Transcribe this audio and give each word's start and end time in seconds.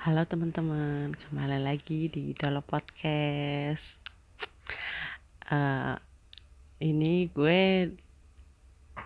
Halo 0.00 0.24
teman-teman, 0.24 1.12
kembali 1.12 1.60
lagi 1.60 2.08
di 2.08 2.32
Dolo 2.32 2.64
Podcast. 2.64 3.84
Eh, 5.44 5.94
ini 6.80 7.28
gue 7.28 7.92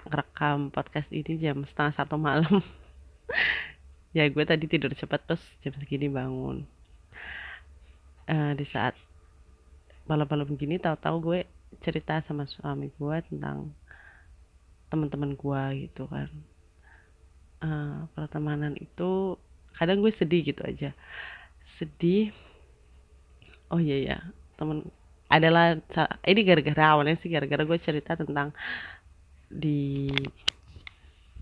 ngerekam 0.06 0.70
podcast 0.70 1.10
ini 1.10 1.34
jam 1.42 1.66
setengah 1.66 1.98
satu 1.98 2.14
malam. 2.14 2.62
ya 4.14 4.22
gue 4.30 4.44
tadi 4.46 4.70
tidur 4.70 4.94
cepat 4.94 5.26
terus 5.26 5.42
jam 5.66 5.74
segini 5.82 6.06
bangun. 6.06 6.62
Eh, 8.30 8.54
di 8.54 8.62
saat 8.70 8.94
malam-malam 10.06 10.54
gini 10.54 10.78
tahu-tahu 10.78 11.16
gue 11.26 11.40
cerita 11.82 12.22
sama 12.22 12.46
suami 12.46 12.94
gue 12.94 13.16
tentang 13.34 13.74
teman-teman 14.94 15.34
gue 15.34 15.90
gitu 15.90 16.06
kan. 16.06 16.30
Eh, 17.66 17.98
pertemanan 18.14 18.78
itu 18.78 19.34
kadang 19.78 20.00
gue 20.00 20.12
sedih 20.14 20.42
gitu 20.46 20.62
aja. 20.62 20.94
Sedih. 21.78 22.30
Oh 23.72 23.80
iya 23.82 23.96
ya 23.98 24.18
temen 24.54 24.86
adalah 25.26 25.74
ini 26.22 26.40
gara-gara 26.46 26.94
awalnya 26.94 27.18
sih 27.18 27.32
gara-gara 27.32 27.66
gue 27.66 27.78
cerita 27.82 28.14
tentang 28.14 28.54
di 29.50 30.12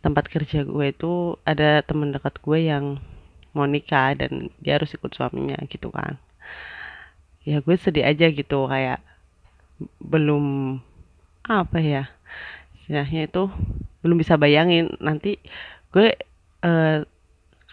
tempat 0.00 0.26
kerja 0.32 0.64
gue 0.64 0.86
itu 0.90 1.36
ada 1.46 1.84
temen 1.84 2.10
dekat 2.10 2.40
gue 2.42 2.58
yang 2.72 2.98
mau 3.52 3.68
nikah 3.68 4.16
dan 4.16 4.48
dia 4.64 4.80
harus 4.80 4.96
ikut 4.96 5.12
suaminya 5.12 5.60
gitu 5.68 5.92
kan. 5.92 6.16
Ya 7.44 7.60
gue 7.60 7.76
sedih 7.76 8.06
aja 8.06 8.32
gitu 8.32 8.66
kayak 8.66 9.02
belum 9.98 10.78
apa 11.42 11.78
ya 11.82 12.06
istilahnya 12.80 13.28
itu 13.28 13.50
belum 14.02 14.16
bisa 14.18 14.40
bayangin. 14.40 14.94
Nanti 14.98 15.38
gue 15.92 16.16
eh, 16.64 16.98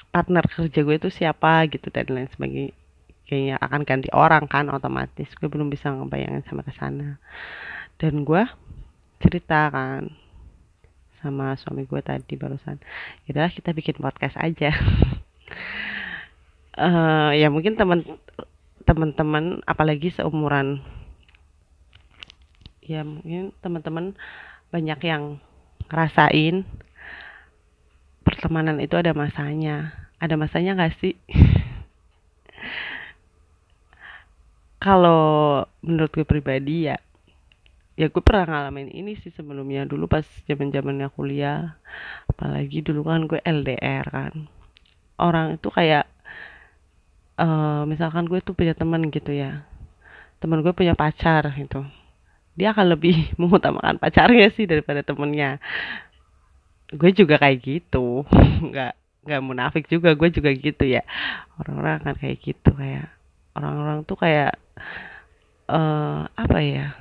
partner 0.10 0.46
kerja 0.46 0.82
gue 0.82 0.96
itu 0.98 1.10
siapa 1.14 1.66
gitu 1.70 1.90
dan 1.94 2.10
lain 2.10 2.30
sebagainya. 2.34 2.74
Kayaknya 3.30 3.56
akan 3.62 3.82
ganti 3.86 4.10
orang 4.10 4.50
kan 4.50 4.74
otomatis. 4.74 5.30
Gue 5.38 5.50
belum 5.54 5.70
bisa 5.70 5.94
ngebayangin 5.94 6.42
sama 6.50 6.66
ke 6.66 6.74
sana. 6.74 7.22
Dan 8.02 8.26
gue 8.26 8.42
cerita 9.22 9.70
kan 9.70 10.10
sama 11.22 11.54
suami 11.60 11.86
gue 11.86 12.02
tadi 12.02 12.34
barusan. 12.40 12.82
Yaudah 13.30 13.54
kita 13.54 13.76
bikin 13.76 13.98
podcast 14.02 14.36
aja. 14.40 14.74
Eh 16.80 17.44
ya 17.44 17.52
mungkin 17.52 17.76
teman 17.76 18.08
teman-teman 18.88 19.60
apalagi 19.68 20.16
seumuran. 20.16 20.80
Ya 22.80 23.04
mungkin 23.04 23.52
teman-teman 23.60 24.16
banyak 24.72 25.00
yang 25.04 25.44
ngerasain 25.92 26.64
pertemanan 28.24 28.80
itu 28.80 28.96
ada 28.96 29.12
masanya 29.12 30.09
ada 30.20 30.36
masanya 30.36 30.76
gak 30.80 30.94
sih? 31.00 31.16
Kalau 34.86 35.66
menurut 35.84 36.12
gue 36.16 36.24
pribadi 36.24 36.88
ya 36.88 36.96
ya 38.00 38.08
gue 38.08 38.24
pernah 38.24 38.48
ngalamin 38.48 38.96
ini 38.96 39.20
sih 39.20 39.32
sebelumnya. 39.36 39.84
Dulu 39.84 40.08
pas 40.08 40.24
zaman 40.48 40.72
zamannya 40.72 41.12
kuliah 41.12 41.76
apalagi 42.32 42.80
dulu 42.80 43.04
kan 43.04 43.28
gue 43.28 43.44
LDR 43.44 44.06
kan. 44.08 44.48
Orang 45.20 45.60
itu 45.60 45.68
kayak 45.68 46.08
eh 47.40 47.84
misalkan 47.88 48.28
gue 48.28 48.40
tuh 48.44 48.56
punya 48.56 48.76
teman 48.76 49.08
gitu 49.12 49.32
ya 49.32 49.64
teman 50.40 50.64
gue 50.64 50.72
punya 50.72 50.96
pacar 50.96 51.44
gitu. 51.56 51.84
Dia 52.56 52.72
akan 52.72 52.96
lebih 52.96 53.16
mengutamakan 53.42 54.00
pacarnya 54.00 54.48
sih 54.56 54.64
daripada 54.68 55.04
temennya. 55.04 55.60
Gue 56.96 57.12
juga 57.12 57.38
kayak 57.38 57.60
gitu 57.62 58.24
nggak 58.72 58.99
nggak 59.26 59.42
munafik 59.44 59.86
juga 59.92 60.16
gue 60.16 60.30
juga 60.32 60.50
gitu 60.56 60.84
ya. 60.88 61.04
Orang-orang 61.60 62.00
akan 62.04 62.14
kayak 62.20 62.38
gitu 62.44 62.70
kayak 62.76 63.08
orang-orang 63.58 64.08
tuh 64.08 64.18
kayak 64.18 64.56
eh 65.70 66.22
apa 66.26 66.58
ya 66.66 66.98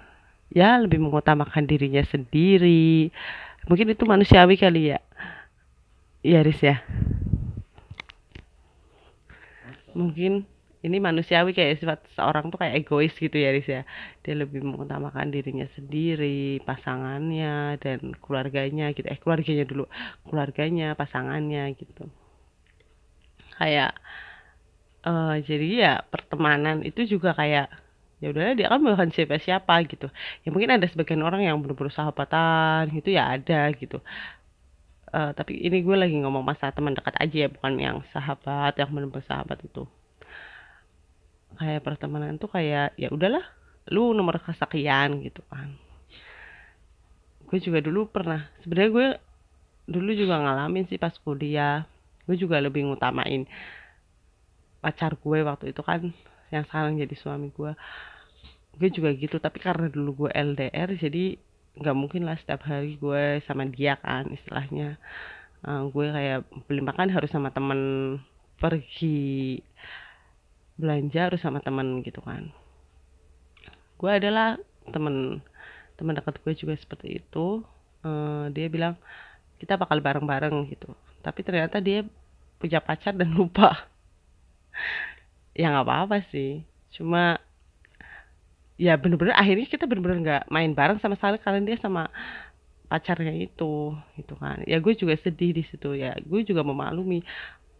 ya 0.53 0.77
lebih 0.81 0.99
mengutamakan 1.01 1.65
dirinya 1.69 2.03
sendiri. 2.05 3.13
Mungkin 3.69 3.93
itu 3.93 4.05
manusiawi 4.09 4.57
kali 4.57 4.97
ya. 4.97 5.01
Ya 6.25 6.41
Riz 6.43 6.61
ya. 6.61 6.83
Mungkin 9.95 10.47
ini 10.87 10.97
manusiawi 11.03 11.51
kayak 11.59 11.83
sifat 11.83 12.01
seorang 12.15 12.45
tuh 12.53 12.59
kayak 12.63 12.75
egois 12.87 13.15
gitu 13.25 13.37
ya 13.45 13.51
Riz 13.55 13.67
ya. 13.67 13.83
Dia 14.23 14.35
lebih 14.43 14.61
mengutamakan 14.63 15.27
dirinya 15.35 15.67
sendiri 15.77 16.63
pasangannya 16.69 17.79
dan 17.83 18.15
keluarganya 18.23 18.85
gitu. 18.97 19.07
Eh 19.11 19.19
keluarganya 19.23 19.65
dulu. 19.71 19.85
Keluarganya 20.29 20.95
pasangannya 21.01 21.75
gitu. 21.81 22.07
Kayak 23.59 23.91
eh 25.07 25.35
jadi 25.49 25.67
ya 25.85 25.93
pertemanan 26.13 26.77
itu 26.89 27.01
juga 27.13 27.31
kayak 27.41 27.67
ya 28.23 28.27
udahlah 28.35 28.55
dia 28.59 28.67
kan 28.73 28.81
bukan 28.87 29.11
siapa-siapa 29.15 29.75
gitu. 29.91 30.07
Ya 30.43 30.49
mungkin 30.55 30.71
ada 30.75 30.87
sebagian 30.91 31.23
orang 31.27 31.43
yang 31.47 31.57
bener-bener 31.63 31.95
sahabatan 31.95 32.83
gitu 32.97 33.09
ya 33.19 33.23
ada 33.35 33.71
gitu. 33.81 33.99
Eh, 35.17 35.31
tapi 35.39 35.53
ini 35.67 35.77
gue 35.87 35.97
lagi 36.03 36.17
ngomong 36.23 36.45
masalah 36.51 36.73
teman 36.77 36.93
dekat 36.99 37.15
aja 37.23 37.37
ya 37.45 37.49
bukan 37.55 37.73
yang 37.87 37.97
sahabat 38.13 38.73
yang 38.81 38.89
bener-bener 38.95 39.25
sahabat 39.31 39.59
itu 39.65 39.83
kayak 41.59 41.83
pertemanan 41.83 42.39
tuh 42.39 42.49
kayak 42.49 42.95
ya 42.95 43.11
udahlah 43.11 43.43
lu 43.91 44.15
nomor 44.15 44.39
kesekian 44.39 45.21
gitu 45.27 45.43
kan. 45.51 45.75
Gue 47.49 47.59
juga 47.59 47.83
dulu 47.83 48.07
pernah 48.09 48.47
sebenarnya 48.63 48.91
gue 48.93 49.09
dulu 49.89 50.11
juga 50.15 50.39
ngalamin 50.39 50.87
sih 50.87 51.01
pas 51.01 51.13
kuliah. 51.19 51.89
Gue 52.29 52.37
juga 52.37 52.63
lebih 52.63 52.87
ngutamain 52.87 53.49
pacar 54.79 55.19
gue 55.19 55.39
waktu 55.43 55.75
itu 55.75 55.83
kan 55.83 56.15
yang 56.55 56.65
sekarang 56.69 57.01
jadi 57.01 57.15
suami 57.19 57.51
gue. 57.51 57.73
Gue 58.79 58.89
juga 58.95 59.11
gitu 59.17 59.43
tapi 59.43 59.59
karena 59.59 59.91
dulu 59.91 60.27
gue 60.27 60.31
LDR 60.31 60.95
jadi 60.95 61.41
nggak 61.79 61.97
mungkin 61.97 62.27
lah 62.27 62.39
setiap 62.39 62.67
hari 62.67 62.99
gue 62.99 63.43
sama 63.49 63.67
dia 63.67 63.99
kan 63.99 64.29
istilahnya. 64.31 65.01
Eh, 65.67 65.83
gue 65.91 66.07
kayak 66.07 66.47
beli 66.71 66.83
makan 66.85 67.11
harus 67.11 67.33
sama 67.33 67.51
temen 67.51 67.81
pergi 68.59 69.59
belanja 70.81 71.21
harus 71.29 71.41
sama 71.43 71.59
temen 71.67 72.01
gitu 72.07 72.21
kan. 72.23 72.55
Gue 73.99 74.11
adalah 74.15 74.57
temen 74.95 75.43
teman 75.99 76.15
dekat 76.15 76.39
gue 76.43 76.55
juga 76.55 76.75
seperti 76.79 77.19
itu. 77.21 77.67
Eh, 78.07 78.45
dia 78.55 78.67
bilang 78.71 78.95
kita 79.61 79.75
bakal 79.81 79.99
bareng-bareng 80.01 80.57
gitu. 80.73 80.95
Tapi 81.25 81.41
ternyata 81.47 81.83
dia 81.83 82.07
punya 82.63 82.79
pacar 82.83 83.15
dan 83.15 83.31
lupa. 83.35 83.71
Ya 85.59 85.75
nggak 85.75 85.87
apa-apa 85.91 86.17
sih. 86.31 86.63
Cuma 86.95 87.43
ya 88.79 88.95
bener-bener 88.95 89.35
akhirnya 89.35 89.67
kita 89.67 89.85
bener-bener 89.91 90.19
nggak 90.23 90.43
main 90.55 90.71
bareng 90.71 91.03
sama 91.03 91.19
sekali 91.19 91.43
karena 91.43 91.61
dia 91.67 91.77
sama 91.83 92.07
pacarnya 92.89 93.35
itu 93.37 93.95
gitu 94.19 94.35
kan. 94.41 94.65
Ya 94.65 94.81
gue 94.81 94.95
juga 94.97 95.15
sedih 95.21 95.53
di 95.59 95.63
situ. 95.69 95.93
Ya 95.99 96.17
gue 96.19 96.41
juga 96.47 96.63
memaklumi 96.65 97.21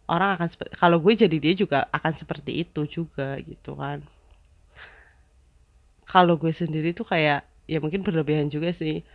orang 0.09 0.35
akan 0.35 0.49
kalau 0.81 0.97
gue 0.97 1.13
jadi 1.13 1.37
dia 1.37 1.53
juga 1.53 1.85
akan 1.93 2.17
seperti 2.17 2.65
itu 2.65 2.81
juga 2.89 3.37
gitu 3.45 3.77
kan. 3.77 4.01
Kalau 6.09 6.41
gue 6.41 6.49
sendiri 6.49 6.97
tuh 6.97 7.05
kayak 7.05 7.45
ya 7.69 7.77
mungkin 7.77 8.01
berlebihan 8.01 8.49
juga 8.49 8.73
sih. 8.73 9.05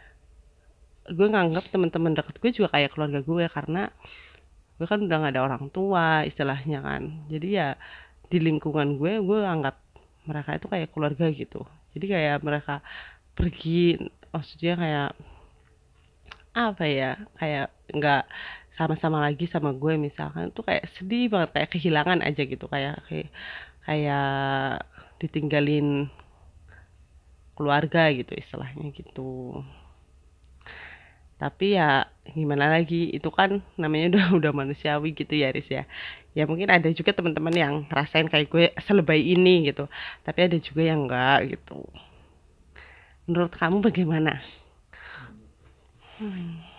Gue 1.10 1.27
nganggap 1.27 1.69
teman-teman 1.75 2.15
dekat 2.15 2.38
gue 2.38 2.50
juga 2.54 2.71
kayak 2.78 2.94
keluarga 2.94 3.21
gue 3.21 3.44
karena 3.50 3.83
gue 4.78 4.87
kan 4.87 4.99
udah 5.03 5.16
gak 5.27 5.33
ada 5.34 5.43
orang 5.43 5.65
tua 5.75 6.22
istilahnya 6.22 6.78
kan. 6.81 7.03
Jadi 7.27 7.59
ya 7.59 7.75
di 8.31 8.38
lingkungan 8.38 8.97
gue 8.97 9.19
gue 9.21 9.41
anggap 9.43 9.77
mereka 10.25 10.56
itu 10.56 10.66
kayak 10.71 10.88
keluarga 10.94 11.27
gitu. 11.34 11.66
Jadi 11.99 12.06
kayak 12.06 12.37
mereka 12.47 12.81
pergi 13.34 13.99
maksudnya 14.31 14.75
kayak 14.78 15.10
apa 16.54 16.84
ya 16.87 17.19
kayak 17.34 17.66
nggak 17.91 18.22
sama-sama 18.74 19.22
lagi 19.22 19.46
sama 19.46 19.70
gue 19.70 19.94
misalkan 19.94 20.50
itu 20.50 20.60
kayak 20.66 20.90
sedih 20.98 21.30
banget 21.30 21.50
kayak 21.54 21.70
kehilangan 21.70 22.21
aja 22.26 22.42
gitu 22.42 22.66
kayak 22.66 22.98
kayak, 23.06 23.30
kayak 23.86 24.82
ditinggalin 25.22 26.10
keluarga 27.54 28.10
gitu 28.10 28.34
istilahnya 28.34 28.91
gitu. 28.91 29.62
Tapi 31.38 31.78
ya 31.78 32.10
gimana 32.34 32.71
lagi 32.71 33.15
itu 33.15 33.30
kan 33.30 33.62
namanya 33.78 34.10
udah 34.10 34.26
udah 34.42 34.53
manusiawi 34.54 35.15
gitu 35.15 35.34
ya 35.38 35.54
Riz 35.54 35.70
ya. 35.70 35.86
Ya 36.34 36.50
mungkin 36.50 36.66
ada 36.66 36.91
juga 36.91 37.15
teman-teman 37.15 37.54
yang 37.54 37.74
ngerasain 37.86 38.27
kayak 38.27 38.50
gue 38.50 38.65
selebay 38.82 39.22
ini 39.22 39.70
gitu 39.70 39.86
tapi 40.27 40.50
ada 40.50 40.59
juga 40.59 40.82
yang 40.82 41.06
enggak 41.06 41.54
gitu. 41.54 41.86
Menurut 43.30 43.54
kamu 43.54 43.86
bagaimana? 43.86 44.42
Apa 46.18 46.73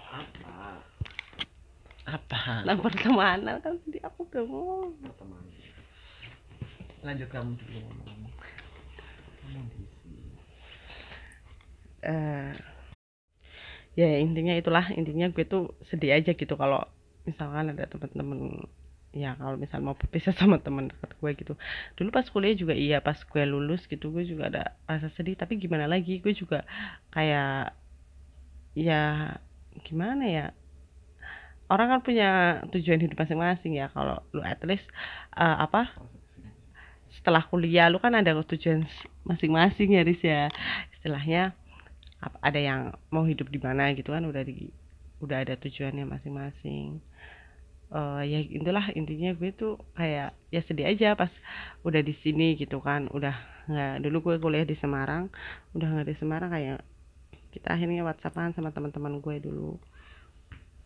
apa? 2.15 2.63
Nah 2.63 2.75
pertemanan 2.79 3.59
kan 3.59 3.75
tadi 3.83 4.00
aku 4.00 4.23
udah 4.31 4.44
ngomong 4.47 5.13
teman 5.19 5.44
lanjut 7.06 7.29
kamu 7.29 7.53
dulu 7.62 7.79
ngomong. 7.85 8.33
Eh 12.01 12.53
ya 13.95 14.07
intinya 14.19 14.53
itulah. 14.57 14.85
Intinya 14.95 15.29
gue 15.29 15.45
tuh 15.45 15.75
sedih 15.91 16.17
aja 16.17 16.33
gitu 16.33 16.53
kalau 16.57 16.81
misalkan 17.29 17.73
ada 17.73 17.85
teman-teman 17.89 18.65
ya 19.15 19.33
kalau 19.39 19.56
misal 19.56 19.79
mau 19.79 19.95
berpisah 19.95 20.35
sama 20.39 20.57
teman 20.59 20.89
dekat 20.89 21.12
gue 21.21 21.31
gitu. 21.45 21.53
Dulu 22.00 22.09
pas 22.09 22.25
kuliah 22.27 22.57
juga 22.57 22.73
iya 22.73 23.00
pas 23.06 23.17
gue 23.21 23.44
lulus 23.45 23.85
gitu 23.85 24.09
gue 24.09 24.25
juga 24.25 24.50
ada 24.50 24.63
rasa 24.89 25.13
sedih. 25.13 25.38
Tapi 25.38 25.62
gimana 25.62 25.85
lagi 25.85 26.19
gue 26.19 26.33
juga 26.33 26.65
kayak 27.13 27.77
ya 28.75 29.39
gimana 29.88 30.23
ya 30.27 30.45
orang 31.71 31.88
kan 31.97 32.01
punya 32.06 32.29
tujuan 32.69 33.01
hidup 33.01 33.17
masing-masing 33.17 33.77
ya. 33.77 33.89
Kalau 33.94 34.21
lu 34.35 34.41
at 34.45 34.62
least 34.65 34.85
eh, 35.33 35.57
apa 35.65 35.89
setelah 37.15 37.47
kuliah 37.47 37.88
lu 37.88 37.97
kan 37.97 38.13
ada 38.13 38.35
tujuan 38.35 38.85
masing-masing 39.25 39.97
ya 39.97 40.01
Riz 40.06 40.21
ya. 40.21 40.51
Istilahnya 41.00 41.53
ada 42.41 42.59
yang 42.59 42.81
mau 43.13 43.25
hidup 43.25 43.50
di 43.53 43.62
mana 43.62 43.94
gitu 43.94 44.13
kan 44.13 44.25
udah 44.25 44.41
di 44.41 44.69
udah 45.21 45.45
ada 45.45 45.56
tujuannya 45.57 46.06
masing-masing. 46.06 47.01
Eh 47.94 48.21
ya 48.25 48.39
itulah 48.41 48.85
intinya 48.97 49.31
gue 49.38 49.53
tuh 49.53 49.77
kayak 49.94 50.33
ya 50.50 50.62
sedih 50.65 50.89
aja 50.89 51.13
pas 51.13 51.29
udah 51.85 52.01
di 52.01 52.13
sini 52.21 52.57
gitu 52.57 52.81
kan. 52.81 53.09
Udah 53.13 53.35
nggak 53.65 54.06
dulu 54.06 54.17
gue 54.21 54.35
kuliah 54.38 54.65
di 54.65 54.77
Semarang 54.77 55.33
udah 55.73 55.88
nggak 55.89 56.07
di 56.13 56.15
Semarang 56.21 56.53
kayak 56.53 56.85
kita 57.50 57.73
akhirnya 57.73 58.06
whatsappan 58.06 58.53
sama 58.53 58.69
teman-teman 58.69 59.17
gue 59.23 59.41
dulu 59.41 59.81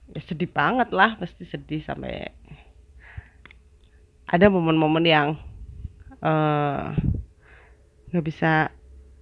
ya 0.09 0.21
sedih 0.25 0.50
banget 0.50 0.89
lah 0.89 1.13
pasti 1.21 1.45
sedih 1.45 1.85
sampai 1.85 2.33
ada 4.29 4.45
momen-momen 4.50 5.06
yang 5.06 5.27
eh 6.21 6.88
nggak 8.09 8.25
bisa 8.25 8.73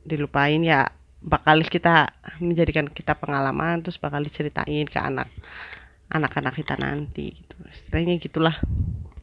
dilupain. 0.07 0.63
Ya 0.63 0.91
bakal 1.23 1.63
kita 1.67 2.11
menjadikan 2.39 2.87
kita 2.87 3.17
pengalaman 3.17 3.83
terus 3.83 3.99
bakal 3.99 4.23
diceritain 4.23 4.87
ke 4.87 4.99
anak 4.99 5.27
anak-anak 6.11 6.55
kita 6.55 6.79
nanti 6.79 7.35
gitu. 7.35 7.55
Istilahnya 7.67 8.19
gitulah. 8.19 8.55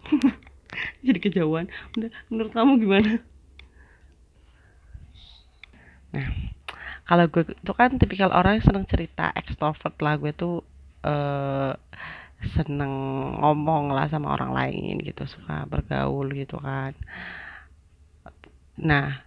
Jadi 1.06 1.18
kejauhan. 1.20 1.70
Menurut 2.28 2.52
kamu 2.52 2.72
gimana? 2.80 3.12
Nah 6.12 6.28
kalau 7.04 7.28
gue 7.28 7.44
itu 7.52 7.72
kan 7.76 8.00
tipikal 8.00 8.32
orang 8.32 8.60
yang 8.60 8.64
seneng 8.64 8.86
cerita 8.88 9.32
ekstrovert 9.36 9.96
lah. 10.00 10.16
Gue 10.16 10.32
tuh 10.32 10.64
eh 11.04 11.72
seneng 12.54 12.92
ngomong 13.40 13.84
lah 13.96 14.06
sama 14.12 14.28
orang 14.36 14.52
lain 14.58 14.94
gitu 15.08 15.24
suka 15.24 15.64
bergaul 15.72 16.28
gitu 16.40 16.56
kan. 16.60 16.92
Nah 18.80 19.22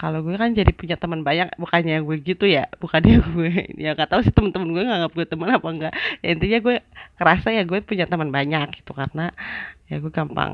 kalau 0.00 0.24
gue 0.24 0.34
kan 0.40 0.50
jadi 0.56 0.72
punya 0.72 0.96
teman 0.96 1.20
banyak 1.22 1.52
bukannya 1.60 2.00
gue 2.02 2.16
gitu 2.24 2.44
ya 2.48 2.64
bukannya 2.80 3.14
gue 3.36 3.50
ya 3.76 3.92
nggak 3.94 4.08
tahu 4.10 4.20
sih 4.24 4.32
temen-temen 4.32 4.72
gue 4.74 4.82
nganggap 4.88 5.12
gue 5.12 5.26
teman 5.28 5.50
apa 5.52 5.68
enggak 5.68 5.92
ya, 6.24 6.28
intinya 6.34 6.58
gue 6.66 6.76
kerasa 7.20 7.48
ya 7.52 7.62
gue 7.68 7.78
punya 7.84 8.08
teman 8.08 8.32
banyak 8.32 8.82
gitu 8.82 8.96
karena 8.96 9.30
ya 9.92 10.00
gue 10.02 10.08
gampang 10.10 10.52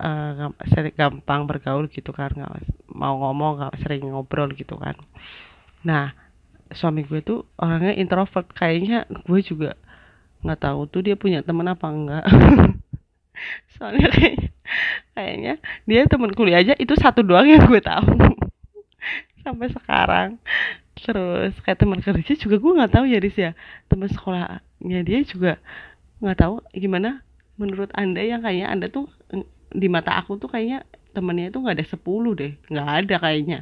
gam- 0.00 0.58
sering 0.72 0.94
gampang 0.96 1.40
bergaul 1.48 1.86
gitu 1.92 2.10
kan 2.16 2.32
nggak 2.32 2.52
mau 2.92 3.14
ngomong 3.20 3.52
nggak 3.60 3.74
sering 3.84 4.02
ngobrol 4.08 4.48
gitu 4.56 4.76
kan. 4.80 4.96
Nah 5.84 6.12
suami 6.72 7.06
gue 7.06 7.20
tuh 7.22 7.46
orangnya 7.60 7.94
introvert. 7.94 8.48
Kayaknya 8.54 9.06
gue 9.06 9.40
juga 9.42 9.78
nggak 10.42 10.60
tahu 10.62 10.80
tuh 10.90 11.00
dia 11.02 11.14
punya 11.18 11.42
teman 11.42 11.70
apa 11.70 11.86
enggak. 11.90 12.24
Soalnya 13.76 14.08
kayaknya 14.08 14.50
kayaknya 15.12 15.54
dia 15.84 16.02
teman 16.08 16.32
kuliah 16.32 16.60
aja 16.64 16.74
itu 16.76 16.94
satu 16.96 17.20
doang 17.22 17.46
yang 17.46 17.62
gue 17.66 17.80
tahu. 17.82 18.06
Sampai 19.44 19.68
sekarang. 19.70 20.40
Terus 20.96 21.54
kayak 21.62 21.78
teman 21.78 22.00
kerja 22.00 22.32
juga 22.34 22.56
gue 22.56 22.72
nggak 22.82 22.92
tahu 22.96 23.04
ya 23.06 23.18
Riz 23.20 23.36
ya. 23.36 23.52
Teman 23.86 24.08
sekolahnya 24.08 25.00
dia 25.04 25.20
juga 25.22 25.60
nggak 26.24 26.38
tahu 26.40 26.64
gimana 26.72 27.20
menurut 27.60 27.92
anda 27.92 28.24
yang 28.24 28.40
kayaknya 28.40 28.68
anda 28.72 28.86
tuh 28.88 29.08
di 29.72 29.88
mata 29.92 30.16
aku 30.16 30.40
tuh 30.40 30.48
kayaknya 30.48 30.88
temennya 31.16 31.48
itu 31.48 31.58
nggak 31.64 31.76
ada 31.80 31.86
10 31.88 32.30
deh 32.36 32.52
nggak 32.68 32.88
ada 33.00 33.14
kayaknya. 33.24 33.58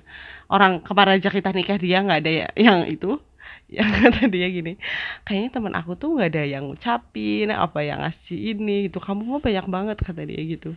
Orang 0.50 0.82
kemarin 0.82 1.22
aja 1.22 1.30
kita 1.30 1.54
nikah 1.54 1.78
dia 1.78 2.02
nggak 2.02 2.20
ada 2.26 2.30
ya, 2.30 2.48
yang 2.58 2.90
itu 2.90 3.22
yang 3.78 3.88
kata 3.88 4.28
dia 4.28 4.46
gini 4.52 4.76
kayaknya 5.24 5.50
teman 5.56 5.74
aku 5.78 5.96
tuh 5.96 6.18
nggak 6.18 6.30
ada 6.36 6.42
yang 6.44 6.68
ngucapin 6.68 7.48
apa 7.48 7.80
yang 7.80 8.04
ngasih 8.04 8.38
ini 8.54 8.90
gitu 8.90 9.00
kamu 9.00 9.22
mah 9.24 9.40
banyak 9.40 9.66
banget 9.70 9.96
kata 10.02 10.26
dia 10.26 10.42
gitu. 10.42 10.74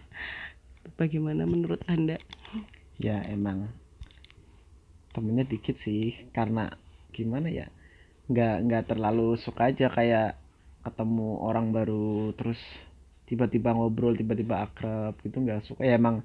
Bagaimana 0.95 1.43
menurut 1.43 1.81
anda? 1.89 2.21
Ya 3.01 3.19
emang 3.27 3.73
temennya 5.11 5.49
dikit 5.49 5.75
sih 5.81 6.29
karena 6.31 6.69
gimana 7.11 7.49
ya 7.49 7.67
nggak 8.29 8.55
nggak 8.69 8.83
terlalu 8.93 9.39
suka 9.41 9.73
aja 9.73 9.89
kayak 9.89 10.37
ketemu 10.85 11.41
orang 11.43 11.75
baru 11.75 12.31
terus 12.37 12.59
tiba-tiba 13.27 13.75
ngobrol 13.75 14.15
tiba-tiba 14.15 14.63
akrab 14.63 15.19
gitu 15.19 15.43
nggak 15.43 15.67
suka. 15.67 15.83
Ya 15.83 15.99
emang 15.99 16.23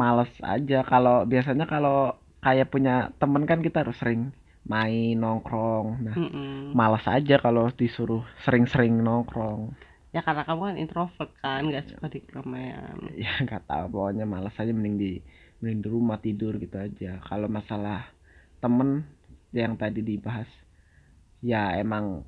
males 0.00 0.32
aja. 0.54 0.76
Kalau 0.90 1.12
biasanya 1.32 1.64
kalau 1.72 1.94
kayak 2.44 2.66
punya 2.72 2.92
temen 3.20 3.44
kan 3.50 3.60
kita 3.66 3.76
harus 3.84 3.96
sering 4.00 4.22
main 4.72 5.14
nongkrong. 5.22 5.86
Nah 6.06 6.16
Mm-mm. 6.16 6.80
malas 6.80 7.04
aja 7.16 7.34
kalau 7.44 7.64
disuruh 7.80 8.22
sering-sering 8.44 8.94
nongkrong. 9.06 9.60
Ya 10.14 10.20
karena 10.26 10.42
kamu 10.48 10.62
kan 10.68 10.76
introvert 10.82 11.30
kan 11.42 11.60
nggak 11.70 11.84
suka 11.90 12.06
di 12.14 12.18
keramaian 12.26 12.98
ya 13.22 13.30
nggak 13.44 13.62
tahu 13.70 13.84
pokoknya 13.94 14.24
malas 14.34 14.54
aja 14.60 14.72
mending 14.76 14.96
di 15.02 15.10
mending 15.60 15.80
di 15.84 15.88
rumah 15.96 16.18
tidur 16.24 16.52
gitu 16.62 16.76
aja. 16.86 17.18
Kalau 17.28 17.48
masalah 17.58 17.98
temen 18.62 18.90
yang 19.60 19.74
tadi 19.82 20.00
dibahas 20.10 20.48
ya 21.42 21.76
emang 21.82 22.24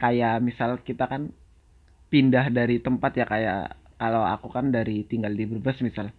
kayak 0.00 0.34
misal 0.44 0.70
kita 0.88 1.04
kan 1.12 1.22
pindah 2.12 2.46
dari 2.58 2.76
tempat 2.86 3.12
ya 3.20 3.26
kayak 3.32 3.62
kalau 3.96 4.22
aku 4.24 4.52
kan 4.52 4.68
dari 4.68 5.04
tinggal 5.08 5.32
di 5.32 5.44
Brebes 5.48 5.80
misal. 5.80 6.12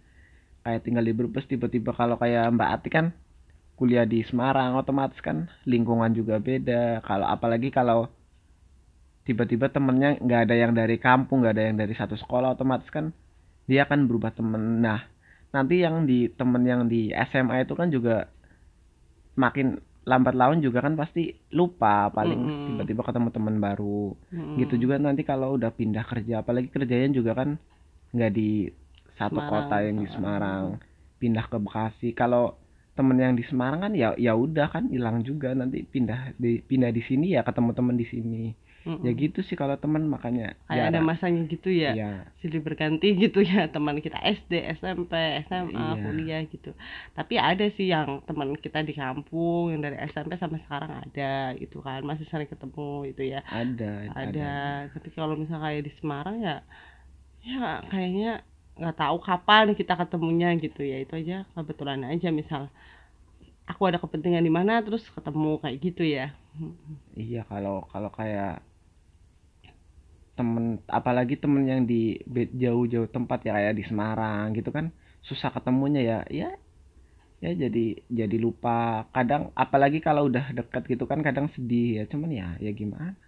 Kayak 0.66 0.82
tinggal 0.84 1.04
di 1.06 1.14
Brebes 1.14 1.46
tiba-tiba 1.46 1.94
kalau 1.94 2.18
kayak 2.18 2.50
Mbak 2.54 2.70
Ati 2.74 2.88
kan 2.90 3.06
kuliah 3.78 4.02
di 4.02 4.26
Semarang 4.26 4.74
otomatis 4.74 5.18
kan 5.22 5.46
lingkungan 5.62 6.10
juga 6.10 6.42
beda. 6.42 7.00
Kalau 7.06 7.26
apalagi 7.30 7.70
kalau 7.70 8.10
tiba-tiba 9.22 9.70
temennya 9.70 10.18
nggak 10.18 10.40
ada 10.48 10.54
yang 10.58 10.72
dari 10.74 10.98
kampung 10.98 11.46
nggak 11.46 11.54
ada 11.54 11.64
yang 11.70 11.76
dari 11.78 11.94
satu 11.94 12.18
sekolah 12.18 12.58
otomatis 12.58 12.90
kan 12.90 13.14
dia 13.70 13.86
akan 13.86 14.10
berubah 14.10 14.34
temen. 14.34 14.82
Nah 14.82 15.06
nanti 15.54 15.80
yang 15.80 16.04
di 16.04 16.26
temen 16.34 16.66
yang 16.66 16.90
di 16.90 17.14
SMA 17.30 17.62
itu 17.62 17.78
kan 17.78 17.88
juga 17.94 18.26
makin 19.38 19.78
lambat 20.10 20.34
laun 20.40 20.58
juga 20.66 20.78
kan 20.86 20.94
pasti 21.00 21.22
lupa 21.58 22.08
paling 22.16 22.40
Mm-mm. 22.40 22.66
tiba-tiba 22.68 23.02
ketemu 23.08 23.28
teman 23.36 23.56
baru 23.66 24.02
Mm-mm. 24.32 24.56
gitu 24.62 24.74
juga 24.82 24.94
nanti 24.96 25.22
kalau 25.30 25.48
udah 25.60 25.70
pindah 25.78 26.04
kerja 26.10 26.34
apalagi 26.42 26.68
kerjanya 26.74 27.08
juga 27.18 27.32
kan 27.40 27.48
nggak 28.14 28.32
di 28.38 28.50
satu 29.20 29.38
Semarang, 29.38 29.50
kota 29.52 29.76
yang 29.86 29.96
di 30.02 30.08
Semarang. 30.14 30.66
Semarang 30.78 31.20
pindah 31.20 31.44
ke 31.50 31.56
Bekasi 31.64 32.08
kalau 32.14 32.44
temen 32.96 33.18
yang 33.24 33.34
di 33.38 33.44
Semarang 33.50 33.80
kan 33.84 33.92
ya 34.02 34.08
ya 34.18 34.32
udah 34.44 34.66
kan 34.74 34.84
hilang 34.94 35.22
juga 35.28 35.48
nanti 35.54 35.84
pindah 35.92 36.20
di 36.42 36.58
pindah 36.64 36.90
di 36.96 37.02
sini 37.08 37.26
ya 37.36 37.40
ketemu 37.46 37.70
temen 37.78 37.96
di 37.98 38.06
sini 38.12 38.44
Mm-mm. 38.86 39.04
ya 39.04 39.12
gitu 39.12 39.40
sih 39.44 39.56
kalau 39.58 39.74
temen 39.76 40.06
makanya 40.06 40.54
kayak 40.70 40.94
ada 40.94 41.00
jarang. 41.00 41.08
masanya 41.10 41.42
gitu 41.50 41.68
ya 41.68 41.92
Iya. 41.98 42.10
silih 42.40 42.60
berganti 42.62 43.08
gitu 43.22 43.38
ya 43.42 43.66
teman 43.68 43.98
kita 44.00 44.18
SD 44.22 44.52
SMP 44.78 45.12
SMA 45.44 45.98
Iya. 45.98 46.02
kuliah 46.06 46.40
gitu 46.48 46.70
tapi 47.18 47.34
ada 47.36 47.64
sih 47.76 47.90
yang 47.90 48.22
teman 48.24 48.54
kita 48.56 48.80
di 48.86 48.94
kampung 48.96 49.74
yang 49.74 49.80
dari 49.84 49.96
SMP 50.08 50.38
sampai 50.38 50.62
sekarang 50.64 50.92
ada 51.04 51.52
gitu 51.58 51.82
kan 51.82 52.00
masih 52.06 52.24
sering 52.30 52.48
ketemu 52.48 52.90
gitu 53.12 53.22
ya 53.28 53.40
ada 53.50 53.90
ada 54.14 54.50
tapi 54.94 55.08
kalau 55.12 55.34
misalnya 55.36 55.64
kayak 55.68 55.82
di 55.84 55.92
Semarang 55.98 56.36
ya 56.40 56.56
ya 57.44 57.82
kayaknya 57.90 58.30
nggak 58.78 58.96
tahu 58.98 59.16
kapan 59.26 59.74
kita 59.74 59.94
ketemunya 59.98 60.54
gitu 60.62 60.80
ya 60.86 61.02
itu 61.02 61.12
aja 61.18 61.44
kebetulan 61.54 62.06
aja 62.06 62.30
misal 62.30 62.70
aku 63.68 63.82
ada 63.90 63.98
kepentingan 64.00 64.40
di 64.42 64.52
mana 64.52 64.80
terus 64.80 65.04
ketemu 65.12 65.60
kayak 65.60 65.78
gitu 65.84 66.02
ya 66.06 66.32
iya 67.18 67.42
kalau 67.50 67.84
kalau 67.92 68.10
kayak 68.14 68.62
temen 70.38 70.78
apalagi 70.86 71.34
temen 71.34 71.66
yang 71.66 71.82
di 71.82 72.22
jauh-jauh 72.54 73.10
tempat 73.10 73.42
ya 73.42 73.58
kayak 73.58 73.74
di 73.74 73.84
Semarang 73.90 74.54
gitu 74.54 74.70
kan 74.70 74.94
susah 75.26 75.50
ketemunya 75.50 76.00
ya. 76.00 76.18
Ya 76.30 76.50
ya 77.42 77.50
jadi 77.54 77.98
jadi 78.06 78.36
lupa. 78.38 79.10
Kadang 79.10 79.50
apalagi 79.58 79.98
kalau 79.98 80.30
udah 80.30 80.54
deket 80.54 80.86
gitu 80.86 81.04
kan 81.10 81.26
kadang 81.26 81.50
sedih 81.58 82.02
ya. 82.02 82.04
Cuman 82.06 82.30
ya 82.30 82.54
ya 82.62 82.70
gimana? 82.70 83.18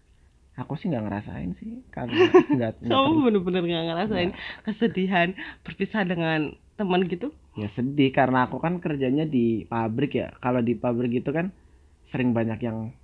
Aku 0.54 0.78
sih 0.78 0.86
nggak 0.86 1.04
ngerasain 1.10 1.52
sih 1.58 1.82
karena 1.90 2.30
nggak 2.56 2.72
kamu 2.86 3.18
bener-bener 3.26 3.62
nggak 3.66 3.86
ngerasain 3.90 4.30
kesedihan 4.62 5.34
berpisah 5.66 6.06
dengan 6.06 6.54
teman 6.78 7.10
gitu? 7.10 7.34
Ya 7.58 7.66
sedih 7.74 8.14
karena 8.14 8.46
aku 8.46 8.62
kan 8.62 8.78
kerjanya 8.78 9.26
di 9.26 9.66
pabrik 9.66 10.14
ya. 10.14 10.30
Kalau 10.38 10.62
di 10.62 10.78
pabrik 10.78 11.10
gitu 11.10 11.34
kan 11.34 11.50
sering 12.14 12.30
banyak 12.30 12.62
yang 12.62 12.94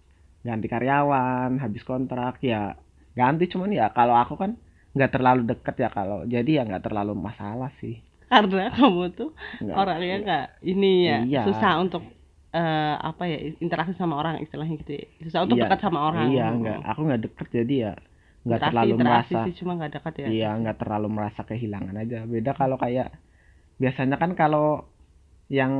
ganti 0.46 0.70
karyawan 0.70 1.58
habis 1.58 1.82
kontrak 1.82 2.38
ya 2.38 2.78
ganti 3.18 3.44
cuman 3.52 3.70
ya 3.72 3.86
kalau 3.96 4.14
aku 4.22 4.34
kan 4.42 4.50
nggak 4.96 5.10
terlalu 5.14 5.42
deket 5.50 5.74
ya 5.84 5.88
kalau 5.92 6.18
jadi 6.24 6.50
ya 6.58 6.62
nggak 6.68 6.84
terlalu 6.86 7.12
masalah 7.16 7.70
sih. 7.80 7.94
Karena 8.32 8.68
kamu 8.76 9.02
tuh 9.18 9.30
Nggak- 9.62 9.76
orangnya 9.80 10.16
nggak 10.24 10.44
ini 10.72 10.90
ya 11.08 11.18
Iya. 11.24 11.42
susah 11.48 11.72
untuk 11.84 12.02
eh, 12.56 12.94
apa 13.10 13.22
ya 13.28 13.38
interaksi 13.64 13.92
sama 14.00 14.14
orang 14.20 14.40
istilahnya 14.44 14.74
gitu 14.82 14.92
ya. 15.00 15.04
Susah 15.26 15.40
untuk 15.44 15.56
Iya, 15.60 15.64
dekat 15.68 15.80
sama 15.84 16.00
orang. 16.08 16.26
Iya 16.32 16.44
nggak 16.60 16.78
aku 16.90 17.00
nggak 17.08 17.22
deket 17.26 17.48
jadi 17.62 17.74
ya 17.88 17.92
nggak 18.46 18.60
terlalu 18.62 18.94
interaksi 18.94 19.32
merasa 19.34 19.46
sih 19.50 19.54
cuma 19.58 19.72
nggak 19.78 19.92
dekat 19.98 20.14
ya. 20.22 20.26
Iya 20.30 20.48
nggak 20.62 20.76
terlalu 20.80 21.08
merasa 21.16 21.40
kehilangan 21.44 21.96
aja. 22.02 22.18
Beda 22.24 22.50
kalau 22.54 22.76
kayak 22.78 23.08
biasanya 23.82 24.16
kan 24.22 24.32
kalau 24.38 24.88
yang 25.46 25.72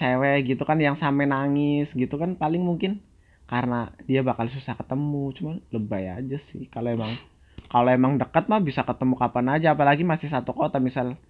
cewek 0.00 0.50
gitu 0.50 0.62
kan 0.66 0.78
yang 0.82 0.96
sampai 0.98 1.30
nangis 1.30 1.86
gitu 1.94 2.14
kan 2.18 2.34
paling 2.34 2.62
mungkin 2.66 2.98
karena 3.52 3.80
dia 4.02 4.24
bakal 4.24 4.48
susah 4.48 4.72
ketemu. 4.72 5.36
Cuman 5.36 5.56
lebay 5.68 6.08
aja 6.08 6.40
sih. 6.48 6.64
Kalau 6.66 6.88
emang 6.88 7.12
kalau 7.68 7.88
emang 7.88 8.16
dekat 8.16 8.48
mah 8.48 8.58
bisa 8.58 8.80
ketemu 8.80 9.14
kapan 9.14 9.46
aja. 9.52 9.76
Apalagi 9.76 10.02
masih 10.02 10.26
satu 10.26 10.50
kota 10.50 10.80
misal 10.80 11.20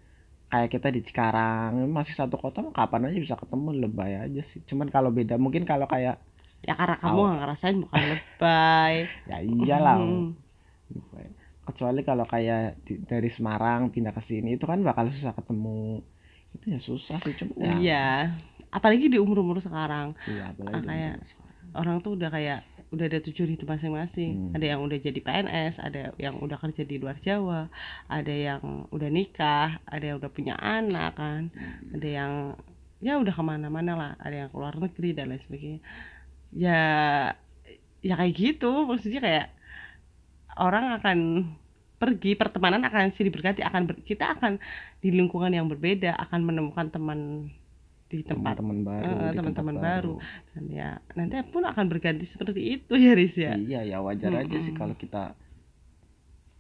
kayak 0.47 0.71
kita 0.71 0.89
di 0.89 1.01
Cikarang 1.01 1.89
masih 1.89 2.13
satu 2.13 2.37
kota 2.37 2.61
mah 2.61 2.71
kapan 2.71 3.09
aja 3.09 3.19
bisa 3.19 3.35
ketemu 3.35 3.83
lebay 3.83 4.13
aja 4.21 4.43
sih. 4.49 4.63
Cuman 4.63 4.87
kalau 4.87 5.11
beda 5.11 5.35
mungkin 5.35 5.65
kalau 5.65 5.85
kayak 5.85 6.23
ya 6.63 6.79
karena 6.79 6.95
kamu 6.97 7.19
nggak 7.21 7.39
ngerasain 7.41 7.77
bukan 7.83 8.03
lebay. 8.07 8.95
Ya 9.31 9.39
iyalah. 9.43 9.99
Hmm. 9.99 10.31
kecuali 11.63 12.03
kalau 12.03 12.27
kayak 12.27 12.83
di- 12.83 13.01
dari 13.01 13.31
Semarang 13.31 13.89
pindah 13.89 14.11
ke 14.11 14.23
sini 14.27 14.55
itu 14.55 14.63
kan 14.63 14.83
bakal 14.83 15.09
susah 15.11 15.33
ketemu. 15.33 16.03
Itu 16.53 16.65
ya 16.69 16.79
susah 16.79 17.17
sih 17.23 17.35
cuma 17.35 17.55
ya 17.57 17.73
iya. 17.79 18.07
Apalagi 18.69 19.07
di 19.07 19.17
umur 19.17 19.41
umur 19.41 19.59
sekarang. 19.59 20.13
Iya 20.27 20.53
apalagi 20.53 20.75
Ah, 20.75 20.81
di 20.81 20.87
kayak- 20.87 21.17
umur 21.17 21.25
sekarang. 21.25 21.42
Orang 21.75 22.01
tuh 22.05 22.17
udah 22.17 22.29
kayak 22.33 22.61
udah 22.93 23.09
ada 23.09 23.25
tujuan 23.25 23.57
hidup 23.57 23.73
masing-masing. 23.73 24.53
Hmm. 24.53 24.57
ada 24.61 24.67
yang 24.69 24.81
udah 24.85 24.99
jadi 25.01 25.17
PNS 25.17 25.75
ada 25.81 26.13
yang 26.21 26.37
udah 26.45 26.61
kerja 26.61 26.85
di 26.85 27.01
luar 27.01 27.17
Jawa 27.25 27.73
ada 28.13 28.33
yang 28.33 28.85
udah 28.93 29.09
nikah 29.09 29.81
ada 29.89 30.05
yang 30.05 30.17
udah 30.21 30.29
punya 30.29 30.55
anak 30.61 31.17
kan 31.17 31.49
ada 31.97 32.09
yang 32.09 32.33
ya 33.01 33.17
udah 33.19 33.33
ke 33.35 33.43
mana-mana 33.43 33.93
lah 33.97 34.13
ada 34.21 34.47
yang 34.47 34.51
keluar 34.53 34.77
negeri 34.77 35.11
dan 35.17 35.33
lain 35.33 35.43
sebagainya. 35.49 35.81
Ya 36.53 36.81
ya 38.05 38.15
kayak 38.19 38.35
gitu 38.37 38.85
maksudnya 38.85 39.21
kayak 39.25 39.47
orang 40.61 41.01
akan 41.01 41.19
pergi 41.97 42.35
pertemanan 42.35 42.83
akan 42.83 43.15
silih 43.15 43.31
berganti 43.31 43.63
akan 43.63 43.87
ber- 43.87 44.03
kita 44.03 44.35
akan 44.37 44.59
di 44.99 45.15
lingkungan 45.15 45.55
yang 45.55 45.71
berbeda 45.71 46.19
akan 46.19 46.43
menemukan 46.43 46.91
teman 46.91 47.49
di 48.13 48.21
tempat 48.21 48.61
teman-teman 48.61 48.79
baru 48.85 49.13
di 49.33 49.37
teman-teman 49.41 49.75
tempat 49.75 49.85
baru. 49.89 50.15
dan 50.53 50.65
ya 50.69 50.89
nanti 51.17 51.35
pun 51.49 51.63
akan 51.65 51.85
berganti 51.89 52.25
seperti 52.29 52.61
itu 52.77 52.93
ya 52.95 53.13
Riz 53.17 53.35
ya? 53.35 53.55
Iya 53.57 53.81
ya 53.89 53.99
wajar 54.05 54.33
aja 54.45 54.57
sih 54.69 54.75
kalau 54.77 54.93
kita 54.93 55.33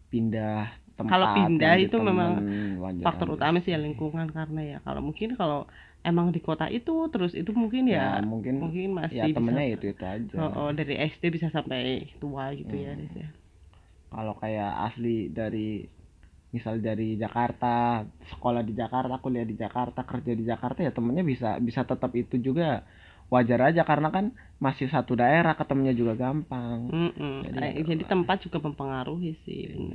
pindah 0.08 0.72
tempat 0.96 1.12
Kalau 1.12 1.26
pindah 1.36 1.74
itu 1.80 1.96
memang 2.00 2.32
temen, 2.40 2.80
wajar 2.80 3.04
faktor 3.04 3.28
aja 3.28 3.36
utama 3.36 3.56
sih 3.64 3.72
ya 3.72 3.78
lingkungan 3.80 4.28
karena 4.32 4.60
ya 4.64 4.78
kalau 4.84 5.00
mungkin 5.04 5.28
kalau 5.36 5.60
emang 6.02 6.34
di 6.34 6.40
kota 6.42 6.66
itu 6.68 7.08
terus 7.12 7.32
itu 7.32 7.52
mungkin 7.54 7.86
ya, 7.88 8.20
ya, 8.20 8.26
mungkin 8.26 8.54
mungkin 8.60 8.88
masih 8.96 9.16
ya 9.22 9.24
temennya 9.32 9.64
bisa 9.68 9.76
itu 9.76 9.86
itu 9.92 10.04
aja. 10.04 10.36
Oh, 10.40 10.50
oh, 10.66 10.70
dari 10.74 10.94
SD 10.98 11.22
bisa 11.32 11.48
sampai 11.52 12.08
tua 12.20 12.52
gitu 12.56 12.74
ya 12.74 12.92
Hmm. 12.92 13.00
Riz 13.00 13.14
ya. 13.16 13.28
Kalau 14.12 14.34
kayak 14.36 14.72
asli 14.92 15.32
dari 15.32 15.88
misal 16.52 16.76
dari 16.78 17.16
Jakarta 17.16 18.04
sekolah 18.28 18.60
di 18.60 18.72
Jakarta 18.72 19.16
kuliah 19.18 19.42
di 19.42 19.56
Jakarta 19.56 20.04
kerja 20.04 20.32
di 20.32 20.44
Jakarta 20.44 20.84
ya 20.84 20.92
temennya 20.92 21.24
bisa 21.24 21.56
bisa 21.58 21.80
tetap 21.82 22.12
itu 22.12 22.36
juga 22.38 22.84
wajar 23.26 23.72
aja 23.72 23.80
karena 23.82 24.12
kan 24.12 24.28
masih 24.58 24.86
satu 24.86 25.16
daerah 25.16 25.56
ketemunya 25.56 25.96
juga 25.96 26.12
gampang. 26.14 26.84
Mm-mm. 26.86 27.48
Jadi, 27.48 27.56
Eh, 27.72 27.84
jadi 27.88 28.04
tempat 28.04 28.44
juga 28.44 28.60
mempengaruhi 28.60 29.32
sih 29.42 29.72
sih. 29.72 29.88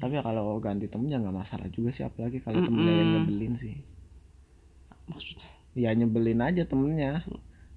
tapi 0.00 0.16
ya 0.16 0.24
kalau 0.24 0.56
ganti 0.58 0.88
temen 0.88 1.06
ya 1.06 1.20
nggak 1.20 1.36
masalah 1.36 1.68
juga 1.68 1.92
sih 1.92 2.00
apalagi 2.00 2.40
kalau 2.40 2.58
temennya 2.58 2.94
yang 2.96 3.10
nyebelin 3.14 3.54
sih. 3.56 3.76
Maksudnya? 5.06 5.46
Ya 5.76 5.90
nyebelin 5.92 6.40
aja 6.40 6.62
temennya. 6.64 7.22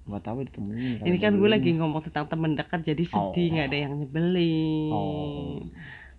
Nggak 0.04 0.22
tahu 0.22 0.38
ditemenin 0.44 0.92
kalau 0.98 1.06
ini 1.06 1.16
kan 1.16 1.32
gue 1.32 1.38
nyebelin. 1.38 1.54
lagi 1.54 1.70
ngomong 1.78 2.02
tentang 2.02 2.26
temen 2.26 2.52
dekat 2.56 2.80
jadi 2.82 3.04
sedih 3.04 3.46
Oh. 3.46 3.52
nggak 3.54 3.66
ada 3.68 3.78
yang 3.78 3.92
nyebelin. 3.96 4.90
Oh 4.90 5.60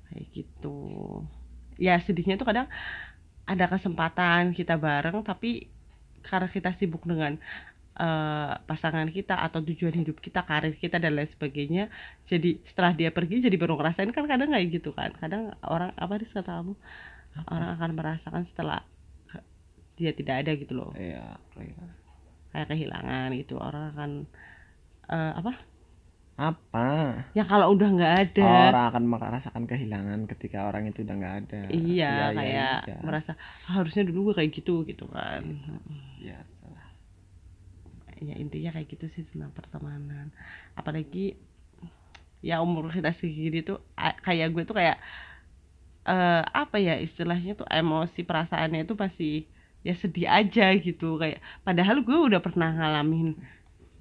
kayak 0.10 0.26
gitu. 0.34 0.78
Ya 1.76 2.00
sedihnya 2.04 2.40
tuh 2.40 2.48
kadang 2.48 2.68
ada 3.46 3.66
kesempatan 3.70 4.58
kita 4.58 4.78
bareng 4.80 5.22
tapi 5.22 5.70
karena 6.26 6.50
kita 6.50 6.74
sibuk 6.82 7.06
dengan 7.06 7.38
eh, 7.96 8.54
pasangan 8.66 9.10
kita 9.14 9.38
atau 9.38 9.62
tujuan 9.62 9.94
hidup 9.94 10.18
kita 10.18 10.42
karir 10.42 10.74
kita 10.82 10.98
dan 10.98 11.14
lain 11.14 11.30
sebagainya 11.30 11.94
jadi 12.26 12.58
setelah 12.66 12.92
dia 12.98 13.10
pergi 13.14 13.46
jadi 13.46 13.58
baru 13.60 13.78
ngerasain. 13.78 14.10
Kan 14.16 14.26
kadang 14.26 14.50
kayak 14.50 14.68
gitu 14.74 14.92
kan. 14.96 15.14
Kadang 15.18 15.54
orang 15.66 15.94
apa 15.96 16.18
sih 16.22 16.32
kata 16.34 16.62
kamu? 16.62 16.74
Orang 17.52 17.70
akan 17.78 17.92
merasakan 17.94 18.44
setelah 18.50 18.82
dia 19.96 20.12
tidak 20.12 20.36
ada 20.44 20.52
gitu 20.56 20.74
loh. 20.76 20.92
Iya 20.96 21.40
iya. 21.60 21.86
kayak 22.56 22.68
kehilangan 22.72 23.30
gitu. 23.36 23.56
Orang 23.60 23.84
akan 23.94 24.12
eh, 25.12 25.34
apa 25.38 25.75
apa? 26.38 26.88
Ya 27.38 27.44
kalau 27.48 27.68
udah 27.76 27.88
nggak 27.96 28.14
ada. 28.24 28.44
Orang 28.72 28.86
akan 28.92 29.04
merasakan 29.08 29.64
kehilangan 29.72 30.20
ketika 30.32 30.58
orang 30.68 30.84
itu 30.92 31.00
udah 31.08 31.16
nggak 31.20 31.36
ada. 31.48 31.62
Iya 31.72 32.32
iya, 32.32 32.36
kayak 32.38 32.72
iya. 32.88 32.96
merasa 33.08 33.32
"Ah, 33.68 33.74
harusnya 33.80 34.04
dulu 34.08 34.20
gue 34.32 34.36
kayak 34.44 34.52
gitu 34.58 34.84
gitu 34.90 35.06
kan. 35.16 35.44
Ya 36.20 36.40
salah. 36.60 36.88
ya 38.24 38.36
intinya 38.40 38.72
kayak 38.76 38.88
gitu 38.96 39.06
sih 39.14 39.24
tentang 39.32 39.52
pertemanan. 39.52 40.32
Apalagi 40.80 41.36
ya 42.46 42.62
umur 42.62 42.94
kita 42.94 43.12
segini 43.18 43.66
tuh 43.66 43.82
kayak 44.26 44.54
gue 44.54 44.64
tuh 44.70 44.76
kayak 44.78 44.98
eh 46.06 46.42
apa 46.62 46.78
ya 46.88 46.94
istilahnya 47.02 47.52
tuh 47.60 47.68
emosi 47.80 48.20
perasaannya 48.30 48.80
itu 48.86 48.94
masih 49.04 49.34
ya 49.88 49.94
sedih 50.02 50.28
aja 50.38 50.64
gitu. 50.86 51.18
Kayak 51.22 51.40
padahal 51.66 51.98
gue 52.08 52.18
udah 52.30 52.40
pernah 52.46 52.70
ngalamin 52.78 53.28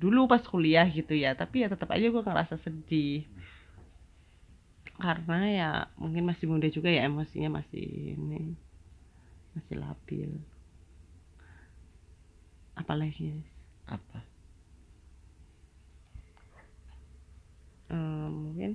dulu 0.05 0.21
pas 0.33 0.45
kuliah 0.53 0.87
gitu 0.99 1.13
ya 1.25 1.31
tapi 1.41 1.57
ya 1.63 1.69
tetap 1.73 1.89
aja 1.97 2.07
gue 2.15 2.23
ngerasa 2.29 2.57
sedih. 2.65 3.25
Karena 5.05 5.39
ya 5.59 5.71
mungkin 6.03 6.25
masih 6.31 6.47
muda 6.53 6.69
juga 6.77 6.89
ya 6.97 7.01
emosinya 7.09 7.51
masih 7.59 7.85
ini 8.15 8.41
masih 9.55 9.77
labil. 9.85 10.31
Apalagi? 12.81 13.31
Apa? 13.87 14.19
Eh, 17.95 18.29
mungkin 18.43 18.71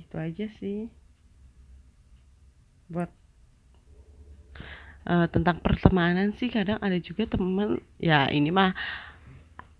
itu 0.00 0.16
aja 0.26 0.46
sih. 0.58 0.78
Buat 2.92 3.10
eh, 5.08 5.26
tentang 5.34 5.58
pertemanan 5.64 6.28
sih 6.38 6.48
kadang 6.52 6.78
ada 6.84 6.98
juga 7.00 7.22
temen 7.30 7.80
ya 8.00 8.28
ini 8.28 8.50
mah 8.52 8.72